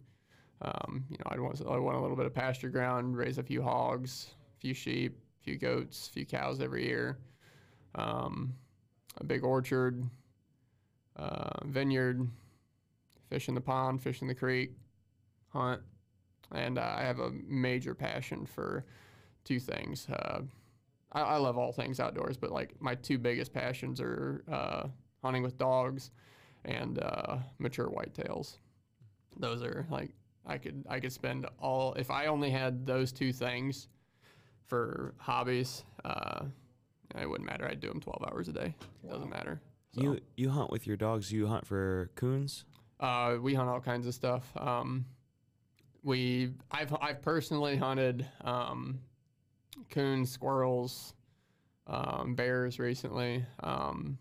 [0.60, 3.42] Um, you know, I'd want, I want a little bit of pasture ground, raise a
[3.42, 7.18] few hogs, a few sheep, few goats, few cows every year,
[7.94, 8.54] um,
[9.18, 10.02] a big orchard,
[11.16, 12.26] uh, vineyard,
[13.28, 14.72] fish in the pond, fish in the creek,
[15.48, 15.82] hunt.
[16.52, 18.84] And uh, I have a major passion for
[19.44, 20.06] two things.
[20.08, 20.42] Uh,
[21.12, 24.88] I, I love all things outdoors, but like my two biggest passions are uh,
[25.22, 26.10] hunting with dogs
[26.64, 28.58] and uh, mature whitetails.
[29.38, 30.10] Those are like
[30.46, 33.88] I could I could spend all if I only had those two things
[34.72, 35.84] for hobbies.
[36.02, 36.44] Uh,
[37.20, 37.68] it wouldn't matter.
[37.68, 38.74] I'd do them 12 hours a day.
[39.04, 39.60] It doesn't matter.
[39.94, 41.30] So, You you hunt with your dogs.
[41.30, 42.64] You hunt for coons.
[42.98, 44.50] uh, we hunt all kinds of stuff.
[44.56, 45.04] Um,
[46.02, 49.00] we I've I've personally hunted um,
[49.90, 51.12] coons, squirrels,
[51.86, 54.16] um, bears recently, um,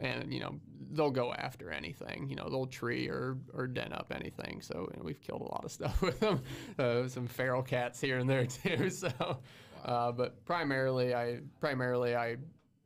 [0.00, 0.58] and you know
[0.92, 2.28] they'll go after anything.
[2.28, 4.60] You know they'll tree or or den up anything.
[4.62, 6.42] So you know, we've killed a lot of stuff with them.
[6.78, 8.90] Uh, some feral cats here and there too.
[8.90, 9.40] So,
[9.84, 12.36] uh, but primarily I primarily I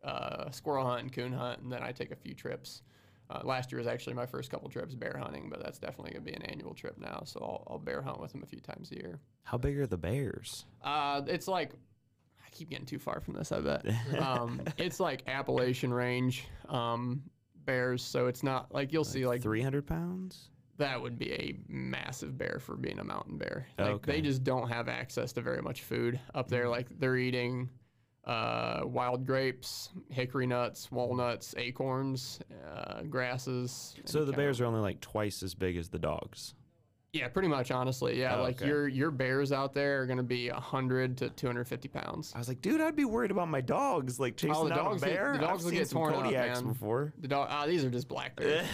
[0.02, 2.82] uh, squirrel hunt and coon hunt, and then I take a few trips.
[3.30, 6.24] Uh, last year was actually my first couple trips bear hunting, but that's definitely gonna
[6.24, 7.22] be an annual trip now.
[7.24, 9.20] So I'll, I'll bear hunt with them a few times a year.
[9.44, 10.66] How big are the bears?
[10.82, 13.50] Uh, it's like I keep getting too far from this.
[13.50, 13.86] I bet.
[14.18, 17.22] Um, it's like Appalachian range um,
[17.66, 20.50] bears, so it's not like you'll see like 300 pounds?
[20.76, 23.64] that would be a massive bear for being a mountain bear.
[23.78, 24.12] Like Okay.
[24.14, 26.68] they just don't have access to very much food up there.
[26.68, 27.70] Like they're eating
[28.24, 32.40] uh, wild grapes, hickory nuts, walnuts, acorns,
[32.74, 33.94] uh, grasses.
[34.04, 36.54] So the bears are only like twice as big as the dogs.
[37.14, 37.70] Yeah, pretty much.
[37.70, 38.36] Honestly, yeah.
[38.38, 38.66] Oh, like okay.
[38.68, 42.32] your your bears out there are gonna be hundred to two hundred fifty pounds.
[42.34, 45.00] I was like, dude, I'd be worried about my dogs like chasing Oh, the dogs
[45.04, 46.66] a get- the dogs I've will get torn up, man.
[46.66, 47.12] before.
[47.20, 47.46] The dog.
[47.52, 48.66] Ah, these are just black bears.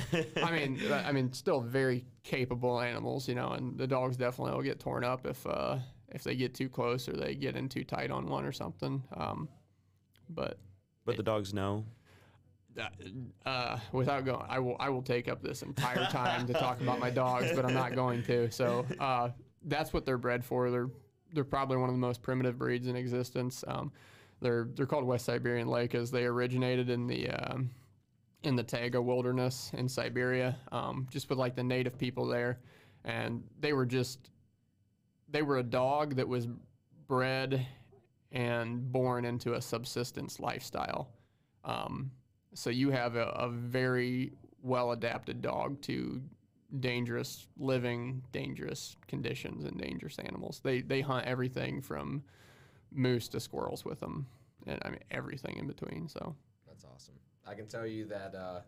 [0.43, 4.55] I mean, uh, I mean, still very capable animals, you know, and the dogs definitely
[4.55, 5.77] will get torn up if uh,
[6.09, 9.03] if they get too close or they get in too tight on one or something.
[9.15, 9.51] Um,
[10.31, 10.59] but
[11.05, 11.85] but the dogs know.
[13.47, 16.99] Uh, without going, I will I will take up this entire time to talk about
[16.99, 18.51] my dogs, but I'm not going to.
[18.51, 19.31] So uh,
[19.65, 20.71] that's what they're bred for.
[20.71, 20.91] They're
[21.33, 23.65] they're probably one of the most primitive breeds in existence.
[23.67, 23.93] Um,
[24.41, 26.11] they're they're called West Siberian Laikas.
[26.11, 27.71] They originated in the um,
[28.43, 32.61] in the Taiga wilderness in Siberia, um, just with like the native people there,
[33.05, 34.31] and they were just
[35.29, 36.49] they were a dog that was
[37.07, 37.67] bred
[38.33, 41.09] and born into a subsistence lifestyle.
[41.65, 42.11] Um,
[42.55, 44.33] so you have a, a very
[44.63, 46.21] well adapted dog to
[46.79, 50.61] dangerous living, dangerous conditions, and dangerous animals.
[50.63, 52.23] They they hunt everything from
[52.93, 54.27] moose to squirrels with them,
[54.67, 56.09] and I mean everything in between.
[56.09, 56.35] So
[56.67, 57.15] That's awesome.
[57.47, 58.61] I can tell you that uh,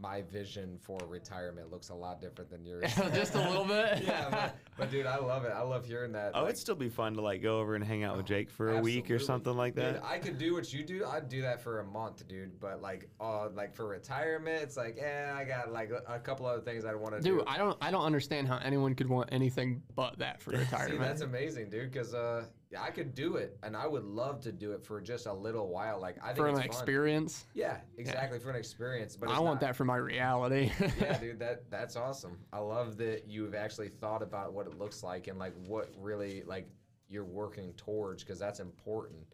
[0.00, 2.90] my vision for retirement looks a lot different than yours.
[3.14, 4.02] just a little bit.
[4.06, 5.52] yeah, but, but dude, I love it.
[5.54, 6.32] I love hearing that.
[6.34, 8.50] Oh, like, it'd still be fun to like go over and hang out with Jake
[8.50, 10.04] for a week or something like Dude, that.
[10.04, 11.04] I could do what you do.
[11.04, 12.58] I'd do that for a month, dude.
[12.60, 16.46] But like, uh, like for retirement, it's like, yeah, I got like a, a couple
[16.46, 17.38] other things I want to do.
[17.38, 20.56] Dude, I don't I don't understand how anyone could want anything but that for See,
[20.58, 21.00] retirement.
[21.00, 21.92] that's amazing, dude.
[21.92, 25.00] Because uh, yeah, I could do it, and I would love to do it for
[25.00, 26.00] just a little while.
[26.00, 26.66] Like I think for it's an fun.
[26.66, 27.44] experience.
[27.52, 29.16] Yeah, exactly for an experience.
[29.16, 30.70] But I want not- that for my reality.
[31.00, 32.38] yeah, dude, that that's awesome.
[32.52, 36.44] I love that you've actually thought about what it looks like and like what really
[36.46, 36.68] like
[37.08, 39.26] you're working towards because that's important.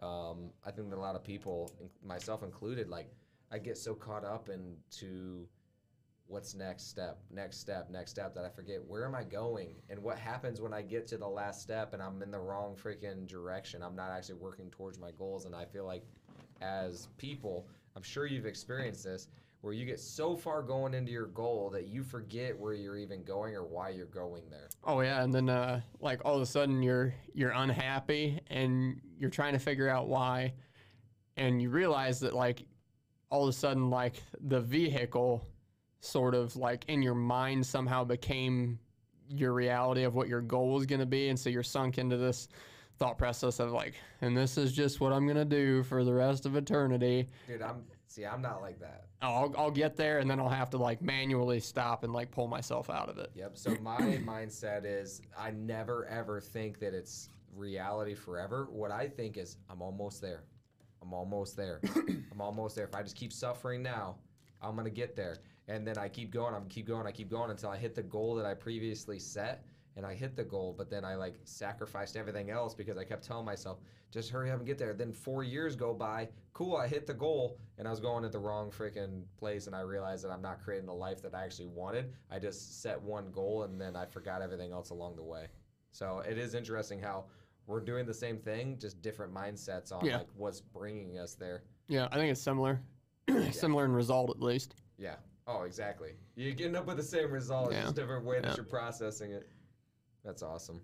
[0.00, 1.70] Um, I think that a lot of people,
[2.02, 3.10] myself included, like
[3.52, 5.46] I get so caught up into
[6.28, 9.98] what's next step, next step, next step that I forget where am I going and
[9.98, 13.26] what happens when I get to the last step and I'm in the wrong freaking
[13.26, 13.82] direction.
[13.82, 16.04] I'm not actually working towards my goals, and I feel like
[16.60, 17.66] as people,
[17.96, 19.28] I'm sure you've experienced this,
[19.62, 23.24] where you get so far going into your goal that you forget where you're even
[23.24, 24.68] going or why you're going there.
[24.84, 29.30] Oh yeah, and then uh, like all of a sudden you're you're unhappy and you're
[29.30, 30.52] trying to figure out why,
[31.36, 32.64] and you realize that like
[33.30, 35.44] all of a sudden like the vehicle
[36.00, 38.78] sort of like in your mind somehow became
[39.28, 42.16] your reality of what your goal was going to be, and so you're sunk into
[42.16, 42.48] this
[42.98, 46.46] thought process of like, and this is just what I'm gonna do for the rest
[46.46, 47.28] of eternity.
[47.46, 49.04] Dude, I'm see, I'm not like that.
[49.22, 52.30] Oh, I'll I'll get there, and then I'll have to like manually stop and like
[52.30, 53.30] pull myself out of it.
[53.34, 53.56] Yep.
[53.56, 58.68] So my mindset is I never ever think that it's reality forever.
[58.70, 60.44] What I think is I'm almost there.
[61.00, 61.80] I'm almost there.
[61.96, 62.84] I'm almost there.
[62.84, 64.16] If I just keep suffering now,
[64.60, 65.38] I'm gonna get there.
[65.68, 66.54] And then I keep going.
[66.54, 67.06] I'm keep going.
[67.06, 69.64] I keep going until I hit the goal that I previously set.
[69.96, 73.24] And I hit the goal, but then I like sacrificed everything else because I kept
[73.26, 73.80] telling myself,
[74.12, 74.94] just hurry up and get there.
[74.94, 76.28] Then four years go by.
[76.52, 79.74] Cool, I hit the goal, and I was going at the wrong freaking place, and
[79.74, 82.12] I realized that I'm not creating the life that I actually wanted.
[82.30, 85.46] I just set one goal, and then I forgot everything else along the way.
[85.90, 87.24] So it is interesting how
[87.66, 90.18] we're doing the same thing, just different mindsets on Yeah.
[90.18, 91.64] like what's bringing us there.
[91.88, 92.80] Yeah, I think it's similar,
[93.50, 94.76] similar in result at least.
[94.96, 95.16] Yeah.
[95.48, 96.10] Oh, exactly.
[96.36, 97.82] You're getting up with the same result, Yeah.
[97.82, 98.54] just different way that Yeah.
[98.56, 99.48] you're processing it.
[100.22, 100.82] That's awesome.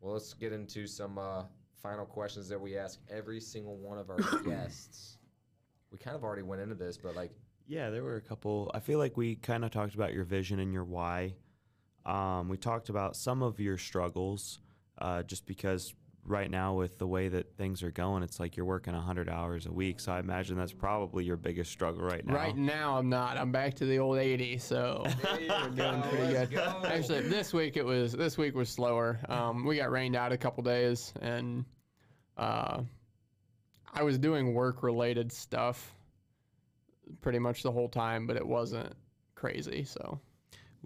[0.00, 1.44] Well, let's get into some uh,
[1.76, 5.16] final questions that we ask every single one of our guests.
[5.90, 7.32] We kind of already went into this, but like,
[7.66, 8.70] Yeah, there were a couple.
[8.74, 11.34] I feel like we kind of talked about your vision and your why.
[12.04, 14.60] Um, we talked about some of your struggles,
[14.98, 15.94] uh, just because
[16.26, 19.66] right now with the way that things are going, it's like you're working 100 hours
[19.66, 20.00] a week.
[20.00, 22.34] So I imagine that's probably your biggest struggle right now.
[22.34, 23.36] Right now, I'm not.
[23.36, 26.56] I'm back to the old 80, so we're doing pretty let's good.
[26.56, 26.82] go.
[26.84, 29.20] Actually, this week it was this week was slower.
[29.28, 31.64] Um, we got rained out a couple days, and
[32.36, 32.82] uh,
[33.92, 35.94] I was doing work related stuff
[37.20, 38.92] pretty much the whole time, but it wasn't
[39.34, 39.84] crazy.
[39.84, 40.20] So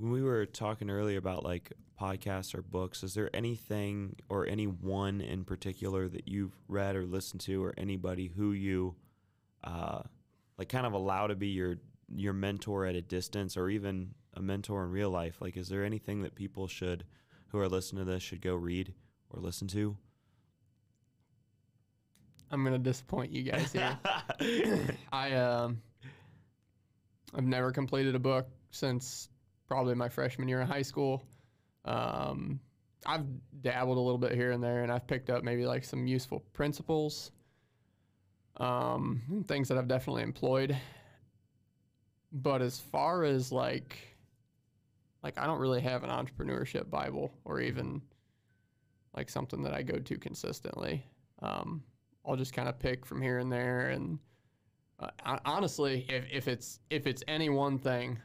[0.01, 5.21] When we were talking earlier about like podcasts or books, is there anything or anyone
[5.21, 8.95] in particular that you've read or listened to, or anybody who you
[9.63, 10.01] uh,
[10.57, 11.77] like kind of allow to be your
[12.09, 15.37] your mentor at a distance or even a mentor in real life?
[15.39, 17.05] Like, is there anything that people should
[17.49, 18.95] who are listening to this should go read
[19.29, 19.99] or listen to?
[22.51, 23.99] I'm gonna disappoint you guys here.
[25.13, 25.83] I um,
[27.35, 29.29] I've never completed a book since
[29.71, 31.23] probably my freshman year in high school.
[31.85, 32.59] Um,
[33.07, 33.25] I've
[33.63, 36.41] dabbled a little bit here and there, and I've picked up maybe like some useful
[36.53, 37.31] principles,
[38.57, 40.77] um, and things that I've definitely employed.
[42.33, 43.97] But as far as like,
[45.23, 48.03] like I don't really have an entrepreneurship Bible or even
[49.17, 51.07] like something that I go to consistently.
[51.43, 51.83] Um,
[52.27, 54.19] I'll just kind of pick from here and there, and
[54.99, 58.19] uh, honestly, if, if it's if it's any one thing,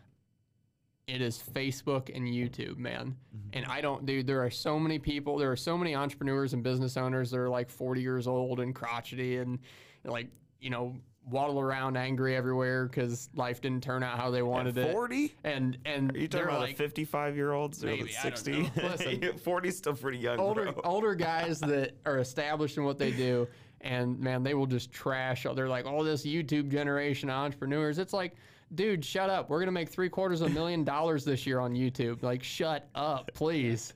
[1.08, 3.16] it is Facebook and YouTube, man.
[3.36, 3.50] Mm-hmm.
[3.54, 4.28] And I don't, dude.
[4.28, 5.38] There are so many people.
[5.38, 8.74] There are so many entrepreneurs and business owners that are like 40 years old and
[8.74, 9.60] crotchety and
[10.04, 10.28] like
[10.60, 10.96] you know
[11.28, 14.92] waddle around angry everywhere because life didn't turn out how they wanted it.
[14.92, 15.34] Forty?
[15.44, 18.72] And and Are you talking about like the fifty-five-year-olds or Maybe, sixty?
[18.76, 19.38] Listen.
[19.44, 20.82] Forty's still pretty young, older bro.
[20.84, 23.48] older guys that are established in what they do
[23.82, 28.36] and man they will just trash they're like all this youtube generation entrepreneurs it's like
[28.74, 29.50] dude shut up.
[29.50, 32.24] We're gonna make three quarters of a million dollars this year on youtube.
[32.24, 33.94] Like shut up please.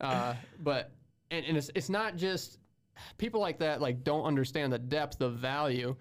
[0.00, 0.92] Uh, but
[1.30, 2.58] and, and it's, it's not just
[3.18, 5.96] people like that like don't understand the depth of value.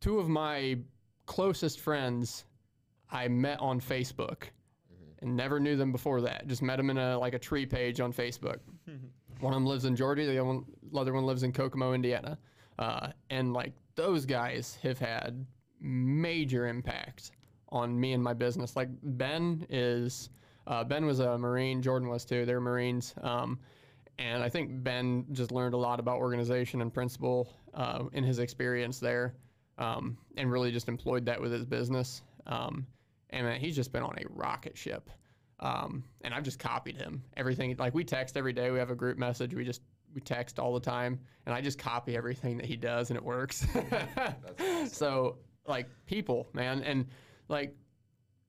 [0.00, 0.78] Two of my
[1.26, 2.44] closest friends
[3.10, 4.44] i met on facebook
[5.24, 6.46] and never knew them before that.
[6.46, 8.58] Just met them in a like a tree page on facebook.
[9.40, 10.26] One of them lives in Georgia.
[10.26, 12.38] The other one, the other one lives in Kokomo, Indiana.
[12.78, 15.44] Uh, and like those guys have had
[15.84, 17.32] major impact
[17.68, 18.74] on me and my business.
[18.76, 20.30] Like Ben is,
[20.66, 21.82] uh, Ben was a Marine.
[21.82, 22.46] Jordan was too.
[22.46, 23.14] They're Marines.
[23.22, 23.58] Um,
[24.18, 28.38] and I think Ben just learned a lot about organization and principle uh, in his
[28.38, 29.34] experience there,
[29.78, 32.22] um, and really just employed that with his business.
[32.46, 32.86] Um,
[33.30, 35.10] and man, he's just been on a rocket ship.
[35.60, 37.22] Um, and I've just copied him.
[37.36, 38.70] Everything like we text every day.
[38.70, 39.54] We have a group message.
[39.54, 39.82] We just
[40.14, 43.24] we text all the time, and I just copy everything that he does, and it
[43.24, 43.66] works.
[44.86, 47.06] so like people, man, and
[47.48, 47.74] like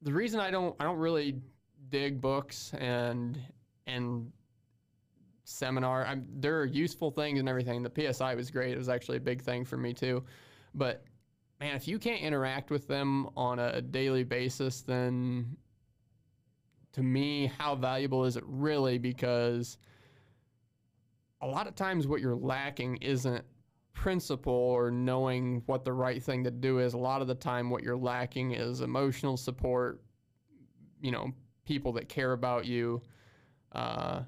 [0.02, 1.42] the reason I don't I don't really
[1.90, 3.40] dig books and
[3.88, 4.32] and
[5.44, 6.06] seminar.
[6.06, 7.84] I'm, there are useful things and everything.
[7.84, 8.74] The PSI was great.
[8.74, 10.24] It was actually a big thing for me too.
[10.74, 11.04] But
[11.60, 15.56] man, if you can't interact with them on a daily basis, then
[16.94, 18.98] to me, how valuable is it really?
[18.98, 19.78] Because
[21.42, 23.44] a lot of times what you're lacking isn't
[23.96, 26.94] principle or knowing what the right thing to do is.
[26.94, 30.04] A lot of the time, what you're lacking is emotional support,
[31.02, 31.32] you know,
[31.66, 33.02] people that care about you,
[33.72, 34.22] uh,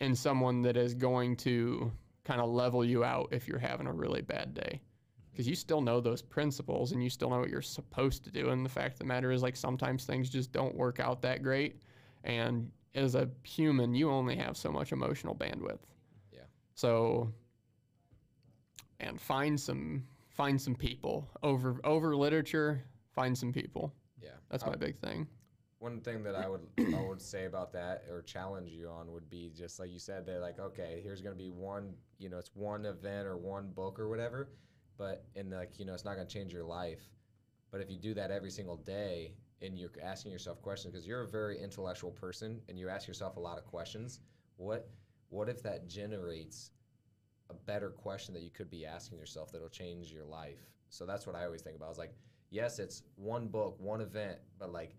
[0.00, 1.90] and someone that is going to
[2.24, 4.82] kind of level you out if you're having a really bad day.
[5.30, 8.50] Because you still know those principles and you still know what you're supposed to do.
[8.50, 11.42] And the fact of the matter is, like, sometimes things just don't work out that
[11.42, 11.80] great.
[12.24, 15.78] And as a human, you only have so much emotional bandwidth.
[16.32, 16.40] Yeah.
[16.74, 17.32] So,
[19.00, 22.84] and find some find some people over over literature.
[23.12, 23.92] Find some people.
[24.22, 24.30] Yeah.
[24.50, 25.26] That's I- my big thing.
[25.78, 26.60] One thing that I would
[26.94, 30.26] I would say about that or challenge you on would be just like you said
[30.26, 33.98] that like okay here's gonna be one you know it's one event or one book
[33.98, 34.50] or whatever,
[34.98, 37.08] but and like you know it's not gonna change your life,
[37.70, 39.32] but if you do that every single day
[39.62, 43.38] and you're asking yourself questions because you're a very intellectual person and you ask yourself
[43.38, 44.20] a lot of questions,
[44.58, 44.90] what
[45.30, 46.72] what if that generates
[47.50, 50.72] a better question that you could be asking yourself that'll change your life?
[50.88, 51.92] So that's what I always think about.
[51.92, 52.14] Is like
[52.50, 54.94] yes it's one book one event, but like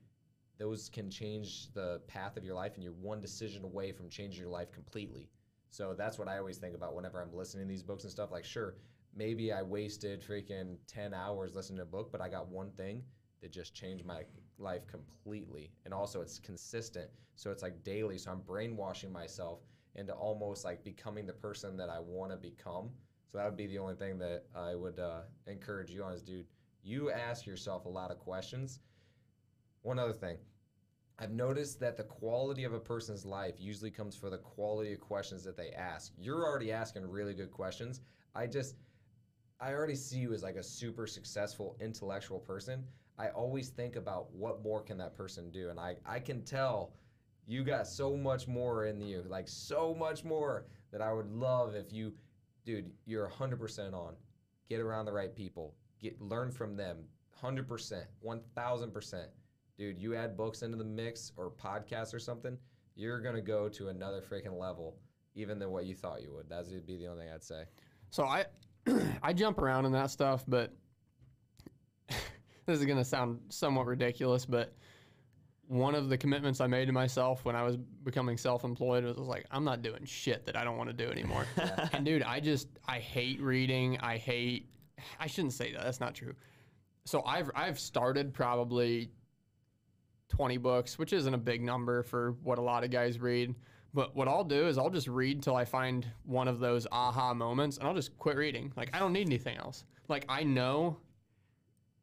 [0.61, 4.39] those can change the path of your life and you're one decision away from changing
[4.39, 5.27] your life completely
[5.71, 8.31] so that's what i always think about whenever i'm listening to these books and stuff
[8.31, 8.75] like sure
[9.15, 13.01] maybe i wasted freaking 10 hours listening to a book but i got one thing
[13.41, 14.21] that just changed my
[14.59, 19.61] life completely and also it's consistent so it's like daily so i'm brainwashing myself
[19.95, 22.89] into almost like becoming the person that i want to become
[23.31, 26.21] so that would be the only thing that i would uh, encourage you on is
[26.21, 26.45] dude
[26.83, 28.79] you ask yourself a lot of questions
[29.81, 30.37] one other thing.
[31.19, 34.99] I've noticed that the quality of a person's life usually comes for the quality of
[34.99, 36.13] questions that they ask.
[36.17, 38.01] You're already asking really good questions.
[38.33, 38.75] I just,
[39.59, 42.83] I already see you as like a super successful intellectual person.
[43.19, 46.93] I always think about what more can that person do, and I I can tell
[47.47, 51.75] you got so much more in you, like so much more that I would love
[51.75, 52.13] if you,
[52.65, 54.13] dude, you're 100% on.
[54.69, 55.75] Get around the right people.
[56.01, 56.97] Get learn from them.
[57.43, 59.25] 100%, 1000%
[59.81, 62.55] dude, you add books into the mix or podcasts or something,
[62.95, 64.95] you're gonna go to another freaking level,
[65.33, 66.47] even than what you thought you would.
[66.49, 67.63] That would be the only thing I'd say.
[68.11, 68.45] So I
[69.23, 70.71] I jump around in that stuff, but
[72.07, 74.75] this is gonna sound somewhat ridiculous, but
[75.71, 79.29] one of the commitments I made to myself when I was becoming self-employed was, was
[79.29, 81.45] like, I'm not doing shit that I don't want to do anymore.
[81.93, 83.97] and dude, I just I hate reading.
[84.01, 84.69] I hate.
[85.17, 85.81] I shouldn't say that.
[85.81, 86.35] That's not true.
[87.05, 89.11] So I've I've started probably
[90.27, 93.55] 20 books, which isn't a big number for what a lot of guys read.
[93.93, 97.33] But what I'll do is I'll just read till I find one of those aha
[97.33, 98.73] moments and I'll just quit reading.
[98.75, 99.85] Like I don't need anything else.
[100.09, 100.97] Like I know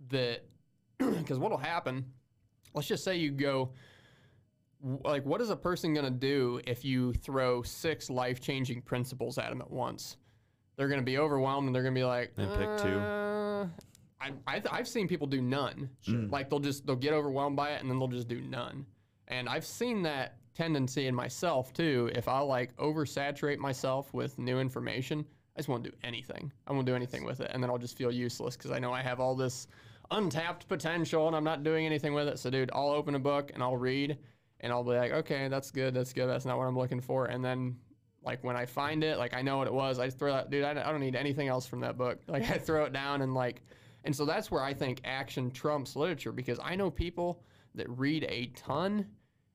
[0.08, 0.46] that
[0.98, 2.06] because what'll happen,
[2.74, 3.70] let's just say you go
[5.04, 9.50] like what is a person going to do if you throw six life-changing principles at
[9.50, 10.16] them at once?
[10.76, 12.98] They're going to be overwhelmed and they're going to be like, And pick two.
[13.00, 13.66] "Uh,
[14.20, 15.90] I, I, I've seen people do none.
[16.30, 18.86] Like they'll just they'll get overwhelmed by it and then they'll just do none.
[19.28, 22.10] And I've seen that tendency in myself too.
[22.14, 25.24] If I like oversaturate myself with new information,
[25.56, 26.52] I just won't do anything.
[26.66, 28.92] I won't do anything with it, and then I'll just feel useless because I know
[28.92, 29.66] I have all this
[30.10, 32.38] untapped potential and I'm not doing anything with it.
[32.38, 34.18] So, dude, I'll open a book and I'll read,
[34.60, 37.26] and I'll be like, okay, that's good, that's good, that's not what I'm looking for,
[37.26, 37.76] and then.
[38.20, 40.50] Like when I find it, like I know what it was, I just throw that,
[40.50, 40.64] dude.
[40.64, 42.18] I, I don't need anything else from that book.
[42.26, 43.62] Like I throw it down and like
[44.04, 47.42] and so that's where I think action trumps literature because I know people
[47.74, 49.06] that read a ton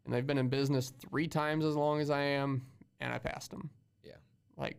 [0.06, 2.66] and they've been in business three times as long as I am
[3.00, 3.70] and I passed them.
[4.04, 4.18] Yeah.
[4.58, 4.78] Like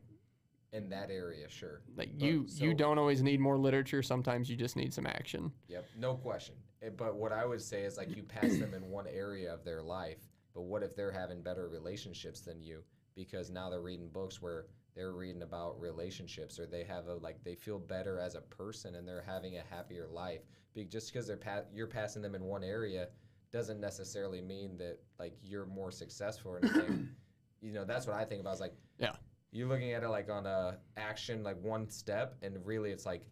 [0.75, 1.83] In that area, sure.
[1.97, 5.53] like But you you don't always need more literature, sometimes you just need some action.
[5.69, 6.57] Yep, no question.
[6.83, 9.65] Eh, But what I would say is like you pass them in one area of
[9.65, 10.19] their life,
[10.53, 12.83] but what if they're having better relationships than you
[13.15, 14.67] because now they're reading books where
[14.97, 18.97] they're reading about relationships or they have a like they feel better as a person
[18.97, 20.41] and they're having a happier life.
[20.89, 23.09] Just because they're pa- you're passing them in one area
[23.53, 27.09] doesn't necessarily mean that like you're more successful or anything.
[27.61, 28.55] you know, that's what I think about.
[28.55, 29.13] Is like Yeah.
[29.55, 33.23] You're looking at it like on a action like one step and really it's like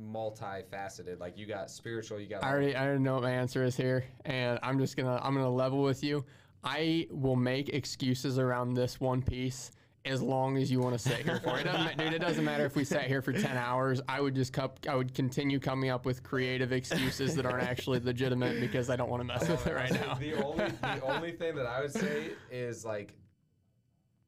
[0.00, 3.62] multifaceted like you got spiritual you got I already I already know what my answer
[3.64, 6.24] is here and I'm just gonna I'm gonna level with you.
[6.64, 9.72] I will make excuses around this one piece
[10.04, 11.66] as long as you want to sit here for it.
[11.66, 14.00] It doesn't, dude, it doesn't matter if we sat here for 10 hours.
[14.08, 18.00] I would just cup, I would continue coming up with creative excuses that aren't actually
[18.00, 20.14] legitimate because I don't want to mess with it right now.
[20.14, 23.14] the only the only thing that I would say is like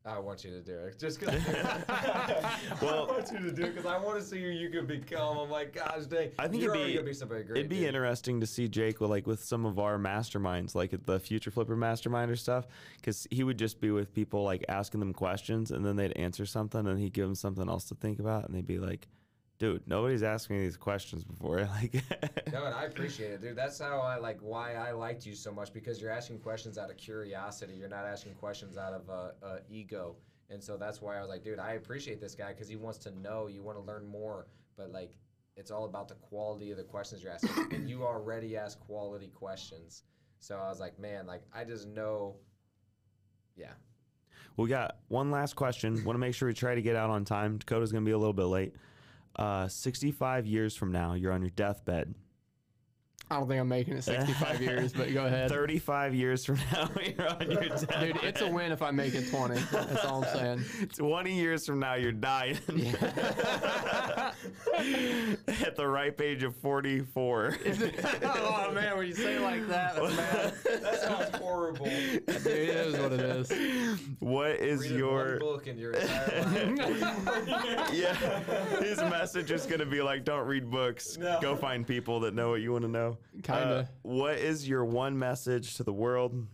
[0.07, 1.35] I want you to do it just because.
[2.83, 4.87] Well- I want you to do it because I want to see who you could
[4.87, 5.39] become.
[5.39, 7.59] I'm like, gosh dang, I think you're it'd be- be somebody great.
[7.59, 7.87] It'd be dude.
[7.89, 11.51] interesting to see Jake with like with some of our masterminds, like at the Future
[11.51, 15.71] Flipper Mastermind or stuff, because he would just be with people like asking them questions,
[15.71, 18.55] and then they'd answer something, and he'd give them something else to think about, and
[18.55, 19.09] they'd be like,
[19.59, 21.95] "Dude, nobody's asked me these questions before." Like,
[22.53, 23.57] No, and I appreciate it, dude.
[23.57, 26.91] That's how I like why I liked you so much because you're asking questions out
[26.91, 27.75] of curiosity.
[27.75, 30.17] You're not asking questions out of uh, uh, ego,
[30.51, 32.99] and so that's why I was like, dude, I appreciate this guy because he wants
[32.99, 33.47] to know.
[33.47, 34.47] You want to learn more,
[34.77, 35.13] but like,
[35.57, 39.29] it's all about the quality of the questions you're asking, and you already ask quality
[39.29, 40.03] questions.
[40.41, 42.37] So I was like, man, like I just know.
[43.57, 43.73] Yeah.
[44.57, 45.95] we got one last question.
[46.05, 47.59] Want to make sure we try to get out on time.
[47.59, 48.75] Dakota's gonna be a little bit late.
[49.37, 52.14] Uh, 65 years from now, you're on your deathbed.
[53.31, 55.49] I don't think I'm making it 65 years, but go ahead.
[55.55, 58.01] 35 years from now, you're on your deathbed.
[58.14, 59.55] Dude, it's a win if I make it 20.
[59.72, 60.89] That's all I'm saying.
[60.97, 62.59] 20 years from now, you're dying.
[65.49, 67.57] At the ripe age of 44.
[68.25, 70.55] oh man, when you say it like that, that's bad.
[70.83, 71.87] That sounds horrible.
[71.87, 74.01] Dude, it is what it is.
[74.20, 75.31] what is Reading your.
[75.31, 77.91] one book in your entire life.
[77.93, 78.14] Yeah.
[78.81, 81.16] His message is going to be like, don't read books.
[81.16, 81.39] No.
[81.41, 83.14] Go find people that know what you want to know.
[83.39, 83.91] Uh, Kinda.
[84.03, 86.47] what is your one message to the world?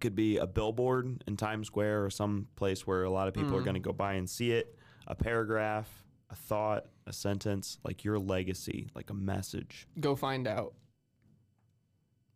[0.00, 3.54] Could be a billboard in Times Square or some place where a lot of people
[3.56, 4.76] are going to go by and see it.
[5.06, 5.88] A paragraph,
[6.30, 9.86] a thought, a sentence, like your legacy, like a message.
[10.00, 10.74] Go find out.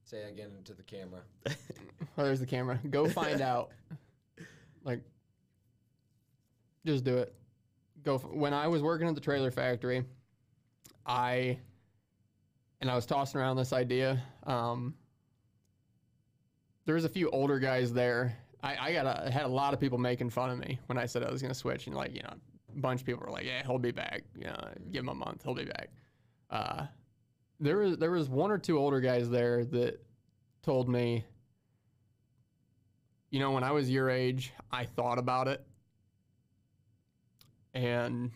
[0.04, 1.22] Say again into the camera.
[2.18, 2.78] Oh, there's the camera.
[2.90, 3.70] Go find out.
[4.84, 5.00] Like,
[6.84, 7.34] just do it.
[8.04, 8.14] Go.
[8.16, 10.04] F- when I was working at the trailer factory,
[11.04, 11.58] I
[12.80, 14.22] and I was tossing around this idea.
[14.44, 14.94] Um,
[16.84, 18.36] there was a few older guys there.
[18.62, 21.06] I, I got a, had a lot of people making fun of me when I
[21.06, 23.32] said I was going to switch, and like you know, a bunch of people were
[23.32, 24.22] like, "Yeah, he'll be back.
[24.36, 25.90] You know, give him a month, he'll be back."
[26.50, 26.86] Uh,
[27.60, 30.02] there was there was one or two older guys there that
[30.62, 31.24] told me,
[33.30, 35.64] you know, when I was your age, I thought about it,
[37.74, 38.30] and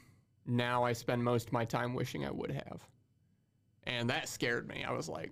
[0.47, 2.83] now I spend most of my time wishing I would have,
[3.85, 4.85] and that scared me.
[4.87, 5.31] I was like,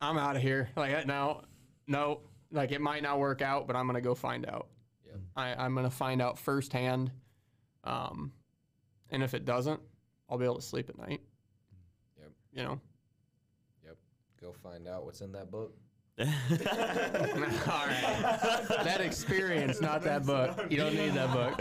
[0.00, 0.68] I'm out of here.
[0.76, 1.42] Like, no,
[1.86, 2.20] no,
[2.52, 4.68] like it might not work out, but I'm gonna go find out.
[5.06, 5.16] Yep.
[5.36, 7.10] I, I'm gonna find out firsthand,
[7.84, 8.32] um,
[9.10, 9.80] and if it doesn't,
[10.28, 11.20] I'll be able to sleep at night.
[12.18, 12.30] Yep.
[12.52, 12.80] You know,
[13.84, 13.96] Yep.
[14.40, 15.74] go find out what's in that book.
[16.18, 16.64] All right.
[18.84, 20.66] that experience, not that book.
[20.70, 21.60] You don't need that book.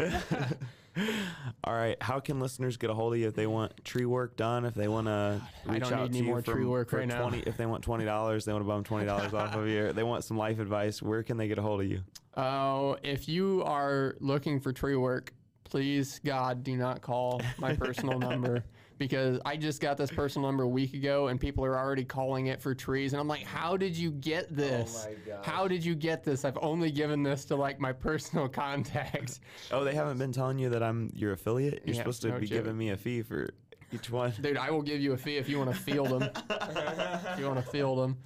[1.63, 2.01] All right.
[2.01, 4.65] How can listeners get a hold of you if they want tree work done?
[4.65, 7.21] If they want to reach out to you for, tree work for right now.
[7.21, 9.93] 20, if they want twenty dollars, they want to bum twenty dollars off of you.
[9.93, 11.01] They want some life advice.
[11.01, 12.01] Where can they get a hold of you?
[12.35, 15.33] Oh, if you are looking for tree work,
[15.63, 18.63] please God do not call my personal number
[18.97, 22.47] because I just got this personal number a week ago and people are already calling
[22.47, 25.05] it for trees and I'm like, how did you get this?
[25.07, 25.45] my gosh.
[25.45, 26.45] How did you get this?
[26.45, 29.39] I've only given this to like my personal contacts.
[29.71, 31.81] Oh, they haven't been telling you that I'm your affiliate.
[31.85, 32.57] You're Yeah, supposed to no be joke.
[32.59, 33.49] giving me a fee for
[33.91, 34.33] each one.
[34.41, 36.29] Dude, I will give you a fee if you want to field them.
[36.49, 38.17] if you want to field them.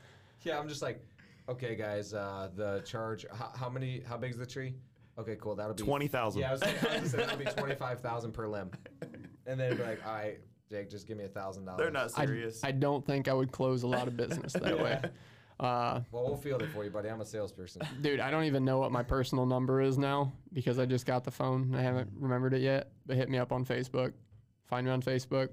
[0.44, 1.06] Yeah, I'm just like,
[1.50, 3.26] okay, guys, uh, the charge.
[3.32, 4.02] How, how many?
[4.08, 4.74] How big's the tree?
[5.20, 5.54] Okay, cool.
[5.56, 6.42] That'll be Twenty thousand.
[6.42, 8.72] Yeah, I was, saying, I was gonna that'll be twenty five thousand per limb,
[9.46, 10.40] and then be like, all right,
[10.72, 11.80] Jake, just give me a thousand dollars.
[11.80, 12.64] They're not I, serious.
[12.64, 15.00] I don't think I would close a lot of business that way.
[15.60, 17.08] Uh, Well, we'll field it for you, buddy.
[17.08, 17.84] I'm a salesperson.
[18.02, 21.24] Dude, I don't even know what my personal number is now because I just got
[21.24, 22.90] the phone and I haven't remembered it yet.
[23.06, 24.14] But hit me up on Facebook.
[24.66, 25.50] Find me on Facebook.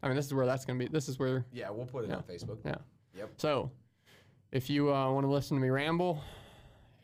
[0.00, 0.88] I mean, this is where that's going to be.
[0.92, 2.18] This is where, Yeah, we'll put it Yeah.
[2.18, 2.58] on Facebook.
[2.64, 2.76] yeah.
[3.16, 3.30] Yep.
[3.38, 3.72] So,
[4.52, 6.22] if you uh, want to listen to me ramble,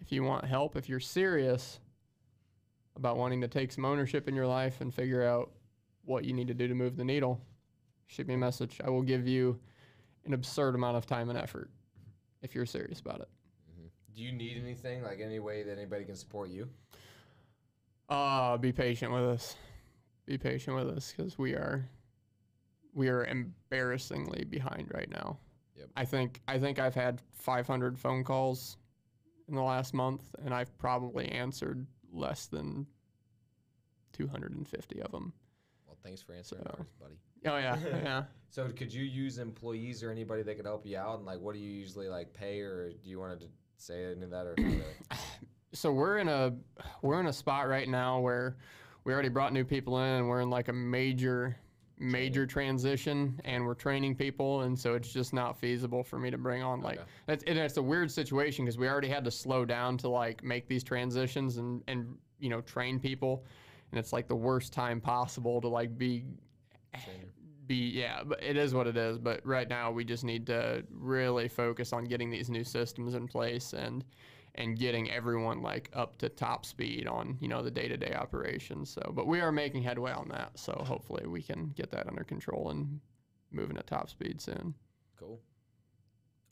[0.00, 1.80] if you want help, if you're serious
[2.94, 5.50] about wanting to take some ownership in your life and figure out
[6.08, 7.40] what you need to do to move the needle,
[8.06, 8.80] shoot me a message.
[8.84, 9.58] I will give you
[10.24, 11.70] an absurd amount of time and effort
[12.42, 13.28] if you're serious about it.
[14.14, 15.02] Do you need anything?
[15.02, 16.68] Like any way that anybody can support you?
[18.08, 19.54] Uh, be patient with us.
[20.26, 21.88] Be patient with us because we are
[22.94, 25.38] we are embarrassingly behind right now.
[25.76, 25.88] Yep.
[25.94, 28.76] I think I think I've had 500 phone calls
[29.48, 32.86] in the last month, and I've probably answered less than
[34.14, 35.32] 250 of them.
[35.98, 37.14] Well, thanks for answering So- ours, buddy.
[37.46, 38.24] Oh yeah, yeah.
[38.50, 41.18] So, could you use employees or anybody that could help you out?
[41.18, 43.46] And like, what do you usually like pay, or do you want to
[43.76, 44.82] say any of that, or really?
[45.72, 46.52] so we're in a
[47.02, 48.56] we're in a spot right now where
[49.04, 51.56] we already brought new people in and we're in like a major
[52.00, 56.38] major transition and we're training people and so it's just not feasible for me to
[56.38, 57.04] bring on like Okay.
[57.26, 60.44] that's and it's a weird situation because we already had to slow down to like
[60.44, 63.44] make these transitions and and you know train people
[63.90, 66.24] and it's like the worst time possible to like be
[67.04, 67.30] Training.
[67.66, 70.82] be yeah but it is what it is but right now we just need to
[70.90, 74.04] really focus on getting these new systems in place and
[74.54, 79.12] and getting everyone like up to top speed on you know the day-to-day operations so
[79.14, 82.70] but we are making headway on that so hopefully we can get that under control
[82.70, 82.98] and
[83.52, 84.74] moving at top speed soon
[85.18, 85.40] Cool.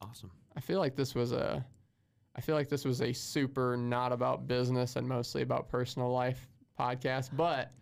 [0.03, 0.30] Awesome.
[0.57, 1.64] i feel like this was a
[2.37, 6.47] i feel like this was a super not about business and mostly about personal life
[6.79, 7.72] podcast but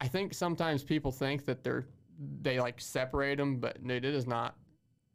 [0.00, 1.86] i think sometimes people think that they're
[2.42, 4.56] they like separate them but it is not.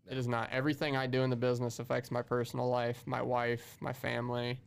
[0.10, 0.50] It is not.
[0.52, 4.60] Everything i do in the business affects my personal life my wife my family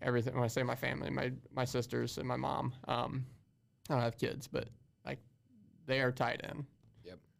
[0.00, 0.34] everything.
[0.34, 3.24] When i say my family my my sisters and my mom um
[3.88, 4.68] i don't have kids but
[5.04, 5.18] like
[5.86, 6.66] they are tied in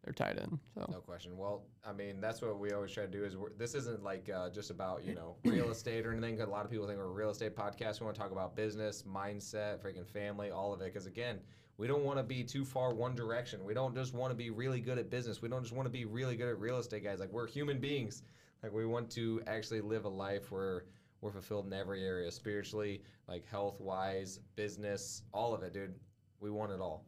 [0.09, 1.37] They're tied in so No question.
[1.37, 3.23] Well, I mean, that's what we always try to do.
[3.23, 6.35] Is we're, this isn't like uh, just about you know real estate or anything.
[6.35, 7.99] 'cause a lot of people think we're a real estate podcast.
[7.99, 10.85] We want to talk about business, mindset, freaking family, all of it.
[10.85, 11.37] Because again,
[11.77, 13.63] we don't want to be too far one direction.
[13.63, 15.43] We don't just want to be really good at business.
[15.43, 17.19] We don't just want to be really good at real estate, guys.
[17.19, 18.23] Like we're human beings.
[18.63, 20.85] Like we want to actually live a life where
[21.21, 25.93] we're fulfilled in every area, spiritually, like health wise, business, all of it, dude.
[26.39, 27.05] We want it all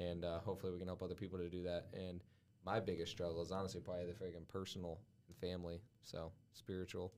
[0.00, 1.86] and uh, hopefully we can help other people to do that.
[1.92, 2.20] And
[2.64, 5.80] my biggest struggle is honestly probably the freaking personal and family.
[6.02, 7.12] So spiritual,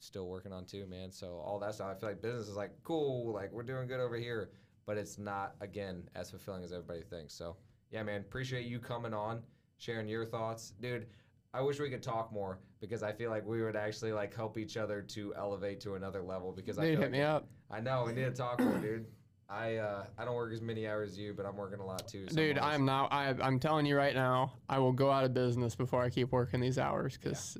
[0.00, 1.10] still working on too, man.
[1.12, 4.00] So all that stuff, I feel like business is like cool, like we're doing good
[4.00, 4.50] over here,
[4.86, 7.34] but it's not again as fulfilling as everybody thinks.
[7.34, 7.56] So
[7.90, 9.42] yeah, man, appreciate you coming on,
[9.78, 11.06] sharing your thoughts, dude.
[11.54, 14.58] I wish we could talk more because I feel like we would actually like help
[14.58, 16.52] each other to elevate to another level.
[16.52, 18.78] Because I Dude, feel hit like me up I know we need to talk more,
[18.78, 19.06] dude.
[19.48, 22.08] I uh, I don't work as many hours as you, but I'm working a lot
[22.08, 22.26] too.
[22.28, 25.32] so dude i'm not I, i'm telling you right now i will go out of
[25.34, 27.56] business before i keep working these hours because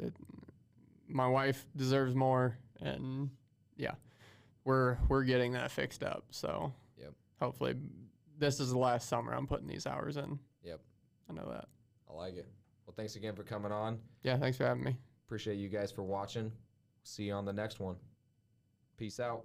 [1.08, 3.30] my wife deserves more and
[3.76, 3.92] yeah
[4.64, 7.12] we're we're getting that fixed up so Yep.
[7.40, 7.74] hopefully
[8.38, 10.80] this is the last summer i'm putting these hours in Yep.
[11.30, 11.66] i know that
[12.10, 12.46] I like it.
[12.86, 13.98] Well, thanks again for coming on.
[14.24, 14.96] yeah thanks for having me
[15.26, 16.52] Appreciate you guys for watching.
[17.02, 17.96] See you on the next one.
[18.96, 19.44] Peace out.